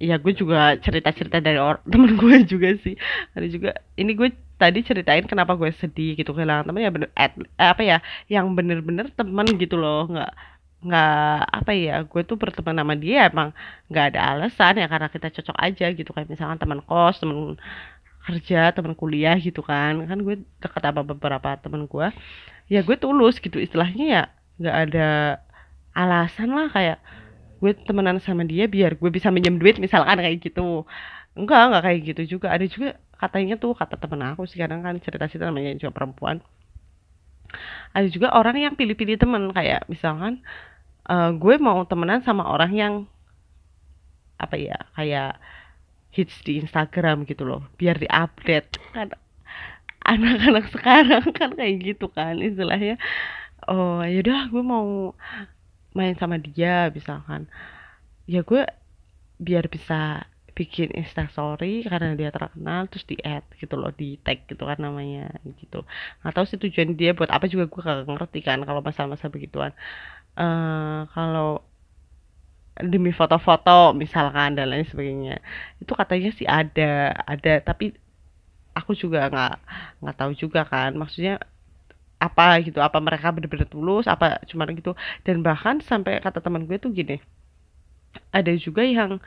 ya 0.00 0.14
gue 0.23 0.33
juga 0.40 0.57
cerita-cerita 0.85 1.38
dari 1.45 1.59
temen 1.92 2.12
gue 2.21 2.35
juga 2.52 2.69
sih. 2.85 2.95
Ada 3.37 3.47
juga 3.54 3.71
ini 4.00 4.12
gue 4.19 4.28
tadi 4.61 4.78
ceritain 4.88 5.25
kenapa 5.30 5.52
gue 5.61 5.71
sedih 5.83 6.16
gitu 6.21 6.30
kehilangan 6.37 6.69
temen 6.69 6.83
ya 6.87 6.90
bener 6.97 7.11
at- 7.16 7.38
eh, 7.62 7.69
apa 7.73 7.83
ya 7.85 7.99
yang 8.35 8.47
bener-bener 8.57 9.07
temen 9.19 9.47
gitu 9.62 9.76
loh. 9.83 10.09
Nggak 10.12 10.30
nggak 10.80 11.12
apa 11.61 11.71
ya 11.76 11.95
gue 12.09 12.23
tuh 12.25 12.37
berteman 12.40 12.76
sama 12.80 12.95
dia 12.97 13.28
emang 13.28 13.49
nggak 13.92 14.04
ada 14.16 14.21
alasan 14.33 14.80
ya 14.80 14.87
karena 14.92 15.09
kita 15.14 15.28
cocok 15.37 15.57
aja 15.66 15.85
gitu. 15.99 16.11
Kayak 16.14 16.28
misalkan 16.33 16.59
teman 16.62 16.80
kos 16.88 17.16
temen 17.23 17.61
kerja 18.26 18.73
teman 18.76 18.95
kuliah 19.00 19.37
gitu 19.40 19.61
kan. 19.64 19.92
Kan 20.09 20.19
gue 20.26 20.35
dekat 20.62 20.83
sama 20.85 21.02
beberapa 21.04 21.49
temen 21.61 21.85
gue 21.88 22.09
ya 22.73 22.80
gue 22.87 22.97
tulus 22.99 23.37
gitu 23.45 23.59
istilahnya 23.61 24.04
ya 24.16 24.23
nggak 24.61 24.76
ada 24.90 25.09
alasan 25.95 26.50
lah 26.54 26.69
kayak 26.71 26.99
gue 27.61 27.73
temenan 27.87 28.19
sama 28.25 28.43
dia 28.49 28.64
biar 28.67 28.97
gue 28.97 29.11
bisa 29.12 29.29
minjem 29.29 29.61
duit 29.61 29.76
misalkan 29.76 30.17
kayak 30.19 30.40
gitu. 30.40 30.88
Enggak 31.37 31.61
enggak 31.71 31.83
kayak 31.87 32.00
gitu 32.12 32.23
juga. 32.37 32.47
Ada 32.52 32.67
juga 32.67 32.88
katanya 33.21 33.55
tuh 33.61 33.76
kata 33.76 34.00
temen 34.00 34.21
aku 34.33 34.49
sih 34.49 34.57
kadang 34.57 34.81
kan 34.81 34.97
cerita 34.99 35.29
cerita 35.29 35.52
namanya 35.52 35.76
juga 35.76 35.93
perempuan. 35.93 36.40
Ada 37.93 38.09
juga 38.09 38.33
orang 38.33 38.57
yang 38.59 38.75
pilih-pilih 38.79 39.21
temen 39.21 39.52
kayak 39.52 39.85
misalkan 39.93 40.40
eh, 41.07 41.31
gue 41.37 41.55
mau 41.61 41.85
temenan 41.85 42.25
sama 42.25 42.49
orang 42.49 42.73
yang 42.73 42.95
apa 44.40 44.57
ya 44.57 44.79
kayak 44.97 45.37
hits 46.17 46.40
di 46.43 46.59
Instagram 46.64 47.29
gitu 47.29 47.45
loh 47.45 47.69
biar 47.76 48.00
diupdate. 48.00 48.81
Kan 48.97 49.12
anak-anak 50.00 50.73
sekarang 50.75 51.25
kan 51.37 51.50
kayak 51.55 51.76
gitu 51.85 52.09
kan 52.09 52.40
istilahnya. 52.40 52.97
Oh 53.69 54.00
yaudah 54.00 54.49
gue 54.49 54.64
mau 54.64 55.12
main 55.97 56.14
sama 56.20 56.37
dia 56.38 56.90
misalkan. 56.94 57.47
Ya 58.30 58.40
gue 58.47 58.62
biar 59.40 59.64
bisa 59.75 60.28
bikin 60.59 60.92
instastory 60.92 61.87
karena 61.88 62.12
dia 62.18 62.28
terkenal 62.35 62.85
terus 62.90 63.06
di 63.09 63.16
add 63.25 63.47
gitu 63.56 63.75
loh 63.80 63.90
di 64.00 64.20
tag 64.25 64.44
gitu 64.50 64.62
kan 64.70 64.78
namanya 64.87 65.32
gitu. 65.61 65.87
Nggak 66.20 66.32
tahu 66.37 66.44
sih 66.50 66.59
tujuan 66.61 66.90
dia 67.00 67.11
buat 67.18 67.30
apa 67.32 67.47
juga 67.52 67.64
gue 67.73 67.80
gak 67.80 68.09
ngerti 68.11 68.40
kan 68.49 68.59
kalau 68.68 68.80
masalah-masalah 68.85 69.32
begituan. 69.32 69.73
Eh 70.38 71.00
kalau 71.14 71.64
demi 72.80 73.12
foto-foto 73.12 73.92
misalkan 73.92 74.56
dan 74.56 74.66
lain 74.73 74.87
sebagainya. 74.88 75.40
Itu 75.82 75.92
katanya 76.00 76.30
sih 76.38 76.47
ada 76.49 77.12
ada 77.28 77.52
tapi 77.61 77.92
aku 78.78 78.92
juga 78.97 79.28
nggak 79.32 79.54
nggak 80.00 80.16
tahu 80.20 80.32
juga 80.42 80.61
kan. 80.73 80.90
Maksudnya 81.00 81.42
apa 82.20 82.60
gitu 82.60 82.78
apa 82.84 83.00
mereka 83.00 83.32
bener-bener 83.32 83.66
tulus 83.66 84.04
apa 84.04 84.38
cuma 84.46 84.68
gitu. 84.70 84.92
Dan 85.24 85.40
bahkan 85.40 85.80
sampai 85.80 86.20
kata 86.20 86.44
teman 86.44 86.68
gue 86.68 86.76
tuh 86.76 86.92
gini 86.92 87.18
ada 88.34 88.52
juga 88.58 88.82
yang 88.82 89.22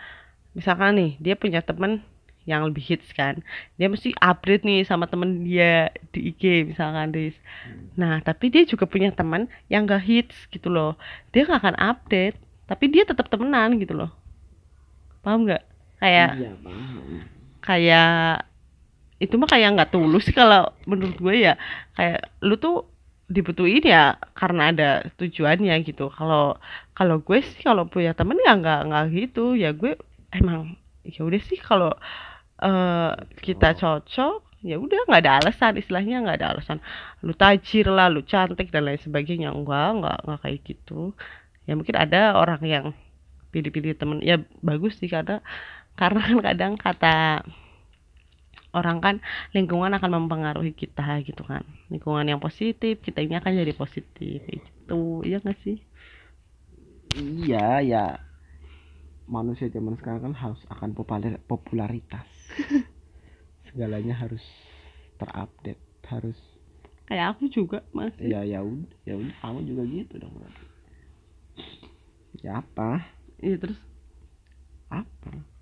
misalkan 0.55 0.95
nih 0.99 1.11
dia 1.19 1.35
punya 1.39 1.63
temen 1.63 2.03
yang 2.43 2.67
lebih 2.67 2.83
hits 2.83 3.07
kan 3.15 3.39
dia 3.79 3.87
mesti 3.87 4.11
update 4.19 4.67
nih 4.67 4.83
sama 4.83 5.07
temen 5.07 5.47
dia 5.47 5.95
di 6.11 6.35
IG 6.35 6.67
misalkan 6.75 7.15
Riz. 7.15 7.35
Nah 7.95 8.19
tapi 8.19 8.51
dia 8.51 8.67
juga 8.67 8.83
punya 8.83 9.15
teman 9.15 9.47
yang 9.71 9.87
gak 9.87 10.03
hits 10.03 10.35
gitu 10.51 10.67
loh. 10.67 10.99
Dia 11.31 11.47
gak 11.47 11.63
akan 11.63 11.77
update 11.79 12.35
tapi 12.67 12.91
dia 12.91 13.07
tetap 13.07 13.31
temenan 13.31 13.79
gitu 13.79 13.95
loh. 13.95 14.11
Paham 15.23 15.47
nggak? 15.47 15.63
Kayak 16.03 16.29
iya 16.35 16.51
paham. 16.59 17.23
kayak 17.63 18.43
itu 19.23 19.39
mah 19.39 19.47
kayak 19.47 19.79
nggak 19.79 19.91
tulus 19.95 20.27
kalau 20.35 20.75
menurut 20.83 21.15
gue 21.15 21.35
ya. 21.47 21.53
Kayak 21.95 22.27
lu 22.43 22.59
tuh 22.59 22.83
dibutuhin 23.31 23.87
ya 23.87 24.19
karena 24.35 24.75
ada 24.75 24.89
tujuannya 25.15 25.73
gitu. 25.87 26.11
Kalau 26.11 26.59
kalau 26.91 27.23
gue 27.23 27.39
sih 27.39 27.63
kalau 27.63 27.87
punya 27.87 28.11
temen 28.11 28.35
ya 28.43 28.59
nggak 28.59 28.79
nggak 28.91 29.03
gitu. 29.15 29.55
Ya 29.55 29.71
gue 29.71 29.95
emang 30.35 30.75
ya 31.07 31.23
udah 31.23 31.41
sih 31.47 31.59
kalau 31.59 31.95
eh 32.59 33.11
kita 33.39 33.79
cocok 33.79 34.63
ya 34.63 34.79
udah 34.79 34.99
nggak 35.07 35.21
ada 35.27 35.33
alasan 35.43 35.79
istilahnya 35.79 36.23
nggak 36.27 36.37
ada 36.43 36.47
alasan. 36.55 36.77
Lu 37.23 37.31
tajir 37.31 37.87
lah 37.87 38.11
lu 38.11 38.21
cantik 38.27 38.69
dan 38.75 38.83
lain 38.87 38.99
sebagainya. 38.99 39.55
Enggak 39.55 39.87
enggak 40.03 40.17
enggak 40.27 40.39
kayak 40.43 40.59
gitu. 40.67 41.15
Ya 41.63 41.79
mungkin 41.79 41.95
ada 41.95 42.35
orang 42.35 42.61
yang 42.67 42.85
pilih-pilih 43.55 43.95
temen. 43.95 44.19
Ya 44.19 44.43
bagus 44.59 44.99
sih 44.99 45.07
karena 45.07 45.39
karena 45.95 46.19
kan 46.25 46.39
kadang 46.41 46.73
kata 46.75 47.15
orang 48.77 48.97
kan 49.05 49.15
lingkungan 49.55 49.91
akan 49.97 50.11
mempengaruhi 50.17 50.71
kita 50.81 51.01
gitu 51.27 51.41
kan. 51.51 51.63
Lingkungan 51.91 52.25
yang 52.31 52.39
positif 52.45 52.93
kita 53.05 53.19
ini 53.25 53.33
akan 53.39 53.51
jadi 53.61 53.73
positif 53.81 54.37
gitu. 54.53 54.95
Iya 55.27 55.35
nggak 55.43 55.57
sih? 55.65 55.77
Iya 57.17 57.79
ya. 57.89 58.03
Manusia 59.23 59.71
zaman 59.71 59.95
sekarang 59.99 60.21
kan 60.31 60.35
harus 60.35 60.61
akan 60.67 60.89
populer 60.97 61.39
popularitas. 61.47 62.27
Segalanya 63.71 64.15
harus 64.19 64.43
terupdate 65.19 65.79
harus 66.09 66.39
kayak 67.07 67.35
aku 67.35 67.47
juga 67.51 67.79
masih 67.95 68.31
ya 68.31 68.41
ya 68.43 68.59
udah 68.63 68.91
ya 69.07 69.15
udah 69.19 69.35
kamu 69.43 69.59
juga 69.67 69.83
gitu 69.87 70.13
dong 70.19 70.33
berarti 70.35 70.65
ya 72.43 72.59
apa? 72.59 73.03
Iya 73.39 73.55
terus? 73.61 73.79
Apa 74.89 75.52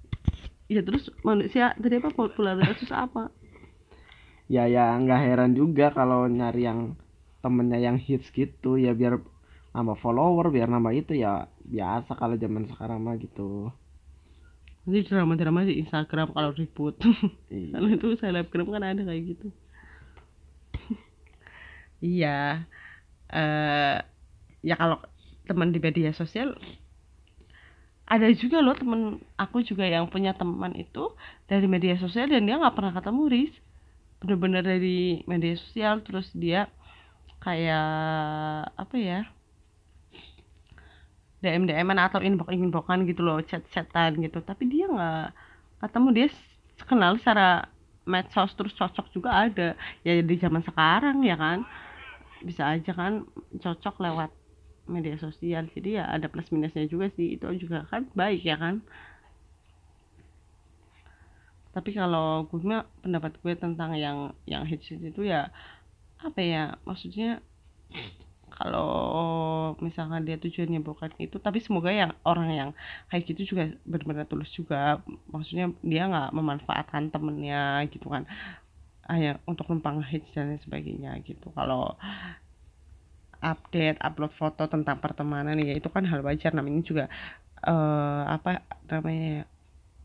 iya 0.72 0.82
terus 0.88 1.04
manusia 1.28 1.66
tadi 1.82 1.96
apa 2.00 2.10
popularitas 2.20 2.92
apa? 3.06 3.22
Ya 4.56 4.64
ya 4.76 4.86
nggak 5.02 5.22
heran 5.26 5.52
juga 5.60 5.86
kalau 5.98 6.20
nyari 6.38 6.62
yang 6.70 6.80
temennya 7.44 7.80
yang 7.88 7.98
hits 8.06 8.28
gitu 8.40 8.70
ya 8.86 8.92
biar 9.00 9.14
nambah 9.76 9.98
follower 10.04 10.46
biar 10.56 10.68
nambah 10.74 10.94
itu 11.02 11.14
ya 11.24 11.32
biasa 11.76 12.12
kalau 12.22 12.36
zaman 12.44 12.64
sekarang 12.72 13.00
mah 13.06 13.16
gitu. 13.26 13.72
Nanti 14.86 15.00
drama-drama 15.08 15.62
di 15.70 15.74
Instagram 15.84 16.28
kalau 16.36 16.52
ribut. 16.60 16.96
Iya. 17.52 17.68
kalau 17.76 17.88
itu 17.96 18.08
selebgram 18.22 18.68
kan 18.74 18.84
ada 18.90 19.02
kayak 19.08 19.24
gitu. 19.36 19.48
Iya 22.02 22.28
eh 23.32 23.96
ya 24.68 24.76
kalau 24.82 24.98
teman 25.48 25.70
di 25.74 25.80
media 25.86 26.12
sosial 26.20 26.50
ada 28.12 28.28
juga 28.36 28.60
loh 28.60 28.76
temen 28.76 29.24
aku 29.40 29.64
juga 29.64 29.88
yang 29.88 30.12
punya 30.12 30.36
teman 30.36 30.76
itu 30.76 31.16
dari 31.48 31.64
media 31.64 31.96
sosial 31.96 32.28
dan 32.28 32.44
dia 32.44 32.60
nggak 32.60 32.76
pernah 32.76 32.92
ketemu 32.92 33.22
Riz. 33.32 33.54
Bener-bener 34.20 34.64
dari 34.68 35.24
media 35.24 35.56
sosial 35.56 36.04
terus 36.04 36.28
dia 36.36 36.68
kayak 37.40 37.88
apa 38.76 38.96
ya 39.00 39.20
DM 41.42 41.66
DM 41.66 41.90
atau 41.98 42.22
inbox 42.22 42.54
inboxan 42.54 43.08
gitu 43.08 43.24
loh 43.24 43.40
chat 43.48 43.64
chatan 43.72 44.20
gitu. 44.20 44.44
Tapi 44.44 44.64
dia 44.68 44.92
nggak 44.92 45.26
ketemu. 45.88 46.08
Dia 46.12 46.28
kenal 46.84 47.16
secara 47.16 47.72
medsos 48.04 48.52
terus 48.60 48.76
cocok 48.76 49.08
juga 49.16 49.48
ada. 49.48 49.80
Ya 50.04 50.20
di 50.20 50.36
zaman 50.36 50.62
sekarang 50.68 51.24
ya 51.24 51.40
kan. 51.40 51.64
Bisa 52.44 52.76
aja 52.76 52.92
kan 52.92 53.24
cocok 53.56 54.04
lewat 54.04 54.41
media 54.90 55.16
sosial. 55.22 55.68
Jadi 55.74 56.00
ya 56.00 56.10
ada 56.10 56.28
plus 56.32 56.50
minusnya 56.54 56.86
juga 56.90 57.10
sih. 57.14 57.38
Itu 57.38 57.50
juga 57.58 57.86
kan 57.90 58.08
baik 58.14 58.42
ya 58.46 58.58
kan? 58.58 58.82
Tapi 61.72 61.96
kalau 61.96 62.46
gue 62.52 62.60
pendapat 63.00 63.40
gue 63.40 63.54
tentang 63.56 63.96
yang 63.96 64.36
yang 64.44 64.68
hits 64.68 64.92
itu 64.92 65.24
ya 65.24 65.48
apa 66.22 66.40
ya 66.44 66.64
maksudnya 66.84 67.40
kalau 68.52 68.92
misalkan 69.80 70.28
dia 70.28 70.36
tujuannya 70.38 70.84
bukan 70.84 71.10
itu 71.18 71.40
tapi 71.40 71.64
semoga 71.64 71.90
yang 71.90 72.12
orang 72.28 72.50
yang 72.52 72.70
kayak 73.10 73.24
gitu 73.32 73.56
juga 73.56 73.72
benar-benar 73.88 74.28
tulus 74.28 74.52
juga. 74.52 75.00
Maksudnya 75.32 75.72
dia 75.82 76.04
nggak 76.12 76.36
memanfaatkan 76.36 77.10
temennya 77.10 77.88
gitu 77.90 78.12
kan. 78.12 78.28
Hanya 79.08 79.40
untuk 79.48 79.72
numpang 79.72 80.04
hits 80.04 80.30
dan 80.36 80.60
sebagainya 80.62 81.16
gitu. 81.24 81.50
Kalau 81.56 81.96
update 83.42 83.98
upload 84.02 84.32
foto 84.38 84.70
tentang 84.70 84.98
pertemanan 85.02 85.58
ya 85.60 85.74
itu 85.78 85.90
kan 85.90 86.06
hal 86.08 86.22
wajar. 86.26 86.54
Namanya 86.54 86.82
juga 86.86 87.06
eh 87.62 88.24
apa 88.26 88.66
namanya 88.90 89.28
ya, 89.42 89.44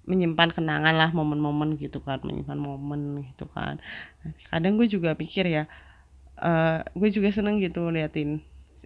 menyimpan 0.06 0.50
kenangan 0.54 0.94
lah 0.94 1.10
momen-momen 1.10 1.80
gitu 1.82 1.98
kan 2.04 2.20
menyimpan 2.24 2.58
momen 2.60 3.00
gitu 3.32 3.46
kan. 3.52 3.80
Kadang 4.50 4.80
gue 4.80 4.88
juga 4.90 5.14
pikir 5.16 5.44
ya 5.48 5.64
eh 6.40 6.80
gue 6.92 7.08
juga 7.12 7.28
seneng 7.32 7.60
gitu 7.64 7.88
liatin 7.92 8.40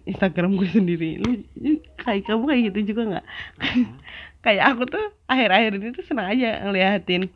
Instagram 0.07 0.57
gue 0.59 0.69
sendiri. 0.71 1.19
Lu 1.21 1.41
lu 1.61 1.79
kayak 1.99 2.25
kamu 2.27 2.43
kayak 2.49 2.61
gitu 2.73 2.79
juga 2.95 3.01
nggak? 3.17 3.25
Kayak 4.45 4.73
aku 4.73 4.89
tuh 4.89 5.05
akhir-akhir 5.29 5.71
ini 5.77 5.93
tuh 5.93 6.01
seneng 6.01 6.25
aja 6.25 6.65
ngeliatin 6.65 7.29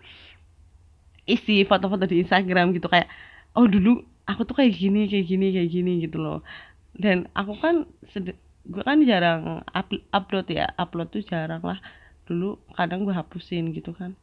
isi 1.30 1.62
foto-foto 1.70 2.10
di 2.10 2.26
Instagram 2.26 2.74
gitu. 2.74 2.90
Kayak 2.90 3.10
oh 3.54 3.70
dulu 3.70 4.02
aku 4.26 4.42
tuh 4.50 4.56
kayak 4.58 4.74
gini 4.74 5.06
kayak 5.06 5.26
gini 5.30 5.46
kayak 5.54 5.70
gini 5.70 5.92
gitu 6.06 6.18
loh 6.18 6.42
dan 6.96 7.28
aku 7.36 7.54
kan 7.60 7.76
gue 8.66 8.82
kan 8.82 8.98
jarang 9.06 9.62
up- 9.76 10.06
upload 10.10 10.48
ya 10.50 10.72
upload 10.80 11.12
tuh 11.14 11.22
jarang 11.22 11.62
lah. 11.62 11.80
Dulu 12.26 12.58
kadang 12.74 13.06
gue 13.06 13.14
hapusin 13.14 13.76
gitu 13.76 13.94
kan. 13.94 14.18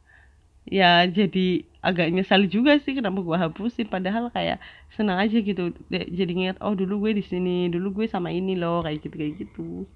Ya 0.63 1.03
jadi 1.07 1.67
agak 1.83 2.15
nyesal 2.15 2.47
juga 2.47 2.79
sih 2.83 2.95
kenapa 2.95 3.19
gue 3.23 3.37
hapusin. 3.37 3.87
Padahal 3.87 4.33
kayak 4.33 4.59
senang 4.95 5.19
aja 5.21 5.37
gitu 5.39 5.73
jadi 5.89 6.31
inget 6.31 6.57
oh 6.61 6.73
dulu 6.77 7.07
gue 7.07 7.19
di 7.19 7.23
sini 7.25 7.67
dulu 7.71 8.03
gue 8.03 8.05
sama 8.11 8.29
ini 8.29 8.59
loh 8.59 8.83
kayak 8.83 8.99
gitu 9.05 9.15
kayak 9.15 9.33
gitu. 9.39 9.87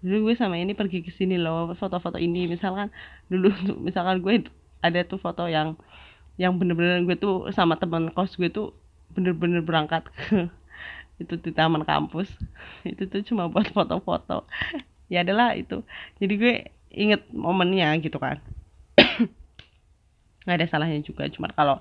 Dulu 0.00 0.16
gue 0.30 0.34
sama 0.38 0.56
ini 0.56 0.72
pergi 0.72 1.04
ke 1.04 1.12
sini 1.12 1.36
loh 1.36 1.74
foto-foto 1.76 2.16
ini. 2.16 2.48
Misalkan 2.48 2.88
dulu 3.28 3.52
misalkan 3.84 4.24
gue 4.24 4.48
ada 4.80 5.00
tuh 5.04 5.20
foto 5.20 5.44
yang 5.44 5.76
yang 6.40 6.56
bener-bener 6.56 7.04
gue 7.04 7.16
tuh 7.20 7.52
sama 7.52 7.76
teman 7.76 8.08
kos 8.16 8.32
gue 8.40 8.48
tuh 8.48 8.72
bener-bener 9.12 9.60
berangkat 9.60 10.08
ke 10.08 10.48
itu 11.20 11.34
di 11.36 11.50
taman 11.52 11.84
kampus. 11.84 12.28
Itu 12.90 13.02
tuh 13.12 13.20
cuma 13.28 13.48
buat 13.52 13.68
foto-foto. 13.76 14.48
Ya 15.12 15.20
adalah 15.26 15.58
itu. 15.58 15.82
Jadi 16.20 16.32
gue 16.40 16.54
inget 16.92 17.22
momennya 17.34 17.92
gitu 18.04 18.16
kan. 18.16 18.38
Nggak 20.44 20.56
ada 20.56 20.66
salahnya 20.70 21.00
juga. 21.04 21.28
Cuma 21.28 21.48
kalau 21.52 21.76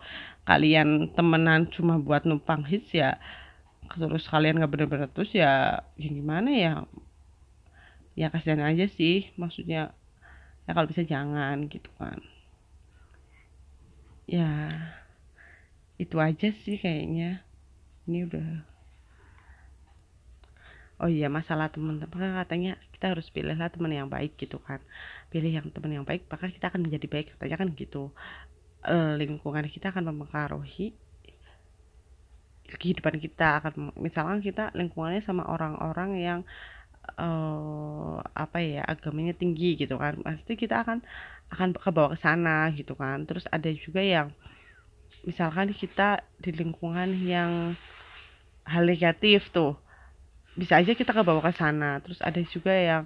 kalian 0.47 1.13
temenan 1.15 1.69
cuma 1.71 1.95
buat 2.01 2.25
numpang 2.27 2.65
hits 2.65 2.91
ya 2.95 3.15
terus 3.89 4.29
kalian 4.29 4.61
nggak 4.61 4.69
bener-bener 4.69 5.09
terus 5.09 5.33
ya 5.33 5.81
ya 5.97 6.09
gimana 6.13 6.49
ya? 6.53 6.73
Ya 8.19 8.27
kasihan 8.33 8.61
aja 8.69 8.85
sih. 8.97 9.31
Maksudnya 9.41 9.81
ya 10.65 10.71
kalau 10.75 10.87
bisa 10.91 11.03
jangan 11.13 11.57
gitu 11.73 11.89
kan. 11.99 12.19
Ya 14.29 14.47
itu 15.99 16.15
aja 16.21 16.49
sih 16.53 16.75
kayaknya. 16.83 17.43
Ini 18.07 18.19
udah 18.29 18.47
oh 20.99 21.07
iya 21.07 21.31
masalah 21.31 21.71
teman-teman 21.71 22.35
katanya 22.43 22.75
kita 22.91 23.15
harus 23.15 23.27
pilihlah 23.31 23.71
teman 23.71 23.91
yang 23.95 24.11
baik 24.11 24.35
gitu 24.35 24.59
kan. 24.59 24.83
Pilih 25.31 25.51
yang 25.63 25.67
teman 25.71 25.91
yang 25.95 26.05
baik 26.05 26.27
maka 26.27 26.51
kita 26.51 26.67
akan 26.67 26.87
menjadi 26.87 27.07
baik. 27.07 27.27
Katanya 27.35 27.57
kan 27.59 27.69
gitu. 27.73 28.11
Eh, 28.83 29.13
lingkungan 29.19 29.65
kita 29.71 29.95
akan 29.95 30.11
mempengaruhi 30.11 30.91
kehidupan 32.67 33.15
kita. 33.23 33.63
Akan 33.63 33.95
misalkan 33.95 34.43
kita 34.43 34.75
lingkungannya 34.75 35.23
sama 35.23 35.47
orang-orang 35.47 36.11
yang 36.19 36.39
eh 37.09 38.15
apa 38.35 38.57
ya 38.61 38.83
agamanya 38.83 39.33
tinggi 39.33 39.79
gitu 39.79 39.95
kan. 39.95 40.19
Pasti 40.19 40.59
kita 40.59 40.83
akan 40.83 40.99
akan 41.55 41.69
kebawa 41.79 42.13
ke 42.13 42.17
sana 42.19 42.69
gitu 42.75 42.93
kan. 42.99 43.23
Terus 43.23 43.47
ada 43.47 43.71
juga 43.71 44.03
yang 44.03 44.35
misalkan 45.23 45.71
kita 45.71 46.23
di 46.43 46.51
lingkungan 46.55 47.09
yang 47.23 47.75
hal 48.67 48.83
negatif 48.85 49.47
tuh 49.55 49.75
bisa 50.59 50.73
aja 50.79 50.91
kita 50.91 51.11
kebawa 51.15 51.39
ke 51.39 51.51
sana. 51.55 52.03
Terus 52.03 52.19
ada 52.19 52.41
juga 52.43 52.73
yang 52.75 53.03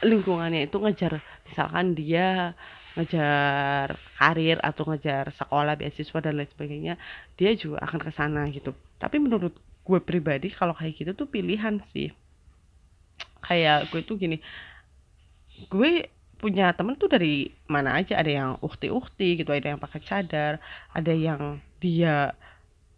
lingkungannya 0.00 0.68
itu 0.68 0.76
ngejar 0.80 1.20
misalkan 1.48 1.96
dia 1.96 2.52
ngejar 2.96 3.96
karir 4.16 4.56
atau 4.64 4.88
ngejar 4.88 5.32
sekolah 5.36 5.76
beasiswa 5.76 6.18
dan 6.20 6.36
lain 6.36 6.48
sebagainya 6.52 6.94
dia 7.36 7.52
juga 7.56 7.84
akan 7.84 8.00
ke 8.00 8.10
sana 8.16 8.48
gitu. 8.48 8.72
Tapi 8.96 9.20
menurut 9.20 9.52
gue 9.86 10.00
pribadi 10.00 10.48
kalau 10.50 10.72
kayak 10.72 10.96
gitu 10.96 11.12
tuh 11.12 11.28
pilihan 11.28 11.84
sih. 11.92 12.08
Kayak 13.44 13.92
gue 13.92 14.00
tuh 14.02 14.16
gini 14.16 14.40
gue 15.72 16.08
punya 16.36 16.72
temen 16.76 16.96
tuh 16.96 17.08
dari 17.08 17.52
mana 17.68 18.00
aja. 18.00 18.16
Ada 18.16 18.30
yang 18.32 18.50
ukti-ukti 18.64 19.44
gitu 19.44 19.52
ada 19.52 19.76
yang 19.76 19.80
pakai 19.80 20.00
cadar 20.04 20.60
ada 20.96 21.12
yang 21.12 21.60
dia 21.80 22.32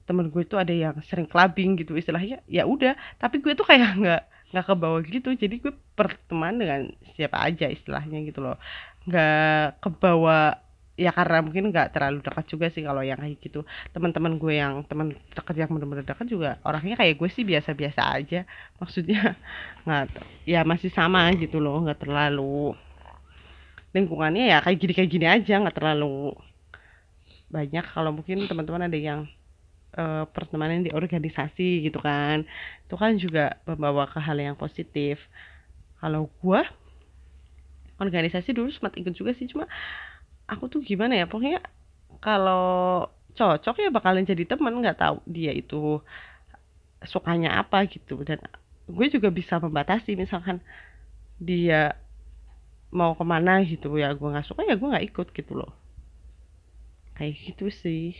temen 0.08 0.32
gue 0.32 0.42
tuh 0.48 0.56
ada 0.56 0.72
yang 0.72 0.96
sering 1.04 1.28
clubbing 1.28 1.76
gitu 1.76 1.92
istilahnya 2.00 2.40
ya 2.48 2.64
udah. 2.64 2.96
Tapi 3.20 3.44
gue 3.44 3.52
tuh 3.52 3.68
kayak 3.68 3.94
nggak 4.00 4.22
nggak 4.56 4.64
ke 4.64 4.74
bawah 4.74 5.00
gitu. 5.04 5.28
Jadi 5.36 5.54
gue 5.60 5.72
berteman 5.92 6.56
dengan 6.56 6.80
siapa 7.12 7.44
aja 7.44 7.68
istilahnya 7.68 8.24
gitu 8.24 8.40
loh. 8.40 8.56
Nggak 9.04 9.84
ke 9.84 9.88
bawah 9.92 10.56
ya 10.98 11.14
karena 11.14 11.38
mungkin 11.46 11.70
nggak 11.70 11.94
terlalu 11.94 12.18
dekat 12.26 12.44
juga 12.50 12.66
sih 12.74 12.82
kalau 12.82 13.04
yang 13.04 13.20
kayak 13.20 13.38
gitu. 13.44 13.62
Teman-teman 13.92 14.40
gue 14.40 14.54
yang 14.56 14.82
teman 14.88 15.14
dekat 15.36 15.54
yang 15.60 15.70
benar-benar 15.70 16.08
dekat 16.08 16.26
juga 16.26 16.56
orangnya 16.64 16.96
kayak 16.96 17.14
gue 17.20 17.28
sih 17.28 17.44
biasa-biasa 17.44 18.02
aja. 18.16 18.40
Maksudnya 18.80 19.36
nggak 19.84 20.04
ya 20.48 20.64
masih 20.64 20.90
sama 20.90 21.28
gitu 21.36 21.60
loh 21.60 21.84
nggak 21.84 22.00
terlalu 22.00 22.72
lingkungannya 23.88 24.52
ya 24.52 24.58
kayak 24.60 24.78
gini 24.84 24.92
kayak 24.92 25.10
gini 25.10 25.26
aja 25.28 25.54
nggak 25.60 25.76
terlalu 25.76 26.32
banyak. 27.48 27.84
Kalau 27.94 28.10
mungkin 28.12 28.44
teman-teman 28.50 28.88
ada 28.88 28.98
yang 28.98 29.28
uh, 29.96 30.28
pertemanan 30.28 30.84
di 30.84 30.92
organisasi 30.92 31.86
gitu 31.86 32.02
kan. 32.02 32.44
Itu 32.84 32.98
kan 32.98 33.16
juga 33.16 33.56
membawa 33.64 34.10
ke 34.10 34.18
hal 34.20 34.36
yang 34.36 34.56
positif. 34.58 35.22
Kalau 36.02 36.28
gua 36.42 36.66
organisasi 37.98 38.54
dulu 38.54 38.70
sempat 38.70 38.94
ikut 38.94 39.10
juga 39.14 39.34
sih 39.34 39.50
cuma 39.50 39.66
aku 40.46 40.70
tuh 40.70 40.80
gimana 40.86 41.18
ya 41.18 41.26
pokoknya 41.26 41.58
kalau 42.22 43.06
cocok 43.34 43.76
ya 43.82 43.90
bakalan 43.90 44.26
jadi 44.26 44.46
teman 44.46 44.78
nggak 44.78 44.98
tahu 44.98 45.18
dia 45.26 45.54
itu 45.54 46.02
sukanya 47.06 47.62
apa 47.62 47.86
gitu. 47.86 48.22
Dan 48.26 48.42
gue 48.88 49.06
juga 49.12 49.28
bisa 49.30 49.60
membatasi 49.62 50.18
misalkan 50.18 50.58
dia 51.38 51.94
mau 52.88 53.12
ke 53.14 53.22
mana 53.22 53.60
gitu 53.62 53.94
ya 54.00 54.16
gue 54.16 54.28
nggak 54.32 54.48
suka 54.48 54.64
ya 54.66 54.74
gue 54.74 54.88
nggak 54.88 55.06
ikut 55.14 55.28
gitu 55.30 55.52
loh. 55.54 55.70
Kayak 57.14 57.34
gitu 57.38 57.66
sih 57.70 58.14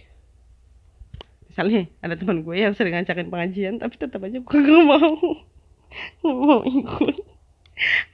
misalnya 1.58 1.90
ada 1.98 2.14
teman 2.14 2.46
gue 2.46 2.54
yang 2.54 2.70
sering 2.78 2.94
ngajakin 2.94 3.34
pengajian 3.34 3.74
tapi 3.82 3.98
tetap 3.98 4.22
aja 4.22 4.38
gue 4.38 4.58
nggak 4.62 4.84
mau. 4.86 5.10
Nggak 6.22 6.36
mau 6.38 6.62
ikut. 6.62 7.16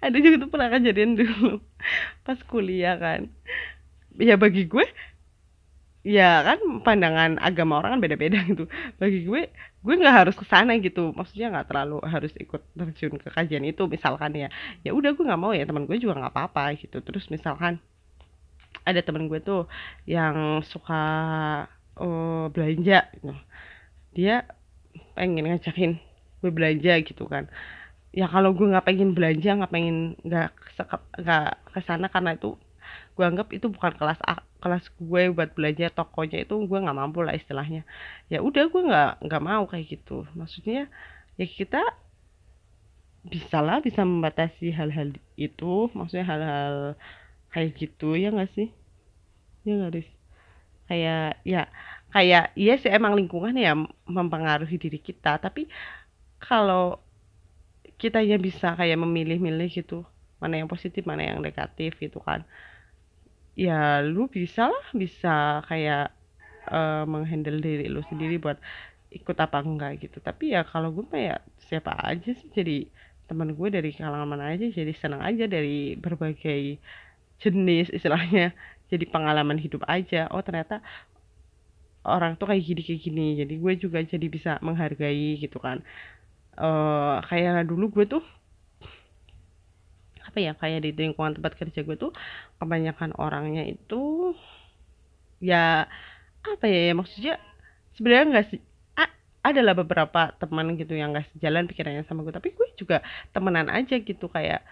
Ada 0.00 0.16
juga 0.16 0.36
tuh 0.40 0.48
pernah 0.48 0.72
kejadian 0.72 1.12
dulu 1.20 1.60
pas 2.24 2.40
kuliah 2.48 2.96
kan. 2.96 3.28
Ya 4.16 4.40
bagi 4.40 4.64
gue 4.64 4.88
ya 6.08 6.40
kan 6.40 6.60
pandangan 6.80 7.36
agama 7.36 7.84
orang 7.84 8.00
kan 8.00 8.00
beda-beda 8.00 8.40
gitu. 8.48 8.64
Bagi 8.96 9.28
gue 9.28 9.52
gue 9.84 9.94
nggak 10.00 10.16
harus 10.24 10.36
ke 10.40 10.48
sana 10.48 10.80
gitu. 10.80 11.12
Maksudnya 11.12 11.52
nggak 11.52 11.68
terlalu 11.68 12.00
harus 12.08 12.32
ikut 12.40 12.64
terjun 12.72 13.20
ke 13.20 13.28
kajian 13.28 13.68
itu 13.68 13.84
misalkan 13.84 14.32
ya. 14.40 14.48
Ya 14.80 14.96
udah 14.96 15.12
gue 15.12 15.20
nggak 15.20 15.40
mau 15.44 15.52
ya 15.52 15.68
teman 15.68 15.84
gue 15.84 16.00
juga 16.00 16.16
nggak 16.16 16.32
apa-apa 16.32 16.80
gitu. 16.80 17.04
Terus 17.04 17.28
misalkan 17.28 17.76
ada 18.88 19.04
teman 19.04 19.28
gue 19.28 19.44
tuh 19.44 19.68
yang 20.08 20.64
suka 20.64 21.04
uh, 21.98 22.46
belanja 22.54 23.08
gitu. 23.14 23.32
Dia 24.14 24.46
pengen 25.18 25.46
ngajakin 25.46 25.92
gue 26.42 26.50
belanja 26.50 26.92
gitu 27.02 27.24
kan. 27.26 27.48
Ya 28.14 28.30
kalau 28.30 28.54
gue 28.54 28.66
nggak 28.70 28.86
pengen 28.86 29.16
belanja 29.16 29.50
nggak 29.58 29.72
pengen 29.74 30.14
nggak 30.22 30.50
nggak 31.22 31.46
ke 31.74 31.80
sana 31.82 32.06
karena 32.10 32.38
itu 32.38 32.54
gue 33.14 33.24
anggap 33.26 33.48
itu 33.54 33.66
bukan 33.70 33.94
kelas 33.94 34.18
A, 34.26 34.42
kelas 34.62 34.84
gue 34.98 35.22
buat 35.34 35.50
belajar 35.54 35.90
tokonya 35.94 36.42
itu 36.46 36.54
gue 36.66 36.78
nggak 36.78 36.98
mampu 36.98 37.22
lah 37.26 37.34
istilahnya. 37.34 37.82
Ya 38.30 38.38
udah 38.42 38.64
gue 38.70 38.82
nggak 38.90 39.10
nggak 39.26 39.42
mau 39.42 39.64
kayak 39.70 39.86
gitu. 39.98 40.26
Maksudnya 40.38 40.90
ya 41.38 41.46
kita 41.46 41.82
bisa 43.24 43.58
lah 43.64 43.80
bisa 43.80 44.04
membatasi 44.04 44.68
hal-hal 44.68 45.16
itu 45.40 45.88
maksudnya 45.96 46.26
hal-hal 46.28 46.76
kayak 47.52 47.72
gitu 47.80 48.14
ya 48.18 48.28
nggak 48.34 48.50
sih? 48.54 48.68
Ya 49.66 49.72
nggak 49.80 49.92
sih 49.98 50.06
kayak 50.88 51.40
ya 51.46 51.68
kayak 52.14 52.54
iya 52.54 52.74
sih 52.78 52.90
emang 52.92 53.18
lingkungan 53.18 53.54
ya 53.56 53.74
mempengaruhi 54.06 54.76
diri 54.78 55.00
kita. 55.00 55.40
Tapi 55.40 55.66
kalau 56.42 57.00
kita 57.98 58.20
ya 58.20 58.36
bisa 58.36 58.74
kayak 58.76 58.98
memilih-milih 59.00 59.70
gitu 59.70 60.04
mana 60.42 60.60
yang 60.60 60.68
positif 60.68 61.06
mana 61.08 61.24
yang 61.24 61.40
negatif 61.40 61.96
gitu 61.96 62.20
kan 62.20 62.44
ya 63.54 64.02
lu 64.02 64.26
bisa 64.26 64.66
lah 64.68 64.86
bisa 64.92 65.62
kayak 65.70 66.10
uh, 66.68 67.06
menghandle 67.06 67.62
diri 67.62 67.86
lu 67.86 68.02
sendiri 68.10 68.36
buat 68.42 68.58
ikut 69.14 69.36
apa 69.38 69.62
enggak 69.62 70.02
gitu. 70.02 70.18
Tapi 70.18 70.58
ya 70.58 70.66
kalau 70.66 70.90
gue 70.90 71.06
mah 71.06 71.22
ya 71.22 71.36
siapa 71.70 71.94
aja 72.02 72.34
sih 72.34 72.50
jadi 72.50 72.90
teman 73.30 73.54
gue 73.56 73.68
dari 73.72 73.94
kalangan 73.94 74.28
mana 74.28 74.52
aja 74.52 74.66
jadi 74.68 74.92
senang 74.92 75.22
aja 75.24 75.46
dari 75.48 75.96
berbagai 75.96 76.76
jenis 77.40 77.88
istilahnya 77.94 78.52
jadi 78.92 79.04
pengalaman 79.08 79.56
hidup 79.60 79.82
aja. 79.88 80.28
Oh 80.32 80.42
ternyata 80.44 80.84
orang 82.04 82.36
tuh 82.36 82.50
kayak 82.52 82.62
gini 82.64 82.80
kayak 82.84 83.00
gini. 83.00 83.26
Jadi 83.40 83.54
gue 83.58 83.72
juga 83.80 83.98
jadi 84.04 84.26
bisa 84.28 84.60
menghargai 84.60 85.40
gitu 85.40 85.58
kan. 85.60 85.80
Uh, 86.54 87.18
kayak 87.26 87.66
dulu 87.66 87.90
gue 87.90 88.04
tuh 88.06 88.24
apa 90.24 90.38
ya 90.40 90.52
kayak 90.56 90.82
di 90.82 90.90
lingkungan 90.94 91.38
tempat 91.38 91.54
kerja 91.54 91.82
gue 91.82 91.96
tuh 91.98 92.10
kebanyakan 92.58 93.14
orangnya 93.18 93.66
itu 93.66 94.34
ya 95.38 95.86
apa 96.42 96.64
ya, 96.66 96.90
ya 96.90 96.94
maksudnya 96.94 97.34
sebenarnya 97.94 98.26
nggak 98.30 98.46
sih 98.50 98.60
adalah 99.44 99.76
beberapa 99.76 100.32
teman 100.40 100.72
gitu 100.80 100.96
yang 100.96 101.12
gak 101.12 101.28
sejalan 101.36 101.68
pikirannya 101.68 102.08
sama 102.08 102.24
gue. 102.24 102.32
Tapi 102.32 102.56
gue 102.56 102.68
juga 102.80 103.04
temenan 103.36 103.68
aja 103.68 104.00
gitu 104.00 104.32
kayak 104.32 104.64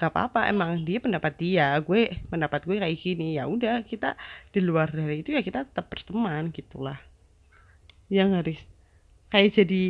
gak 0.00 0.16
apa-apa 0.16 0.48
emang 0.48 0.80
dia 0.88 0.96
pendapat 0.96 1.36
dia 1.36 1.76
gue 1.84 2.08
pendapat 2.32 2.64
gue 2.64 2.80
kayak 2.80 2.96
gini 2.96 3.36
ya 3.36 3.44
udah 3.44 3.84
kita 3.84 4.16
di 4.48 4.64
luar 4.64 4.88
dari 4.88 5.20
itu 5.20 5.36
ya 5.36 5.44
kita 5.44 5.68
tetap 5.68 5.92
berteman 5.92 6.48
gitulah. 6.56 6.96
Yang 8.08 8.28
harus 8.32 8.58
kayak 9.28 9.50
jadi 9.60 9.82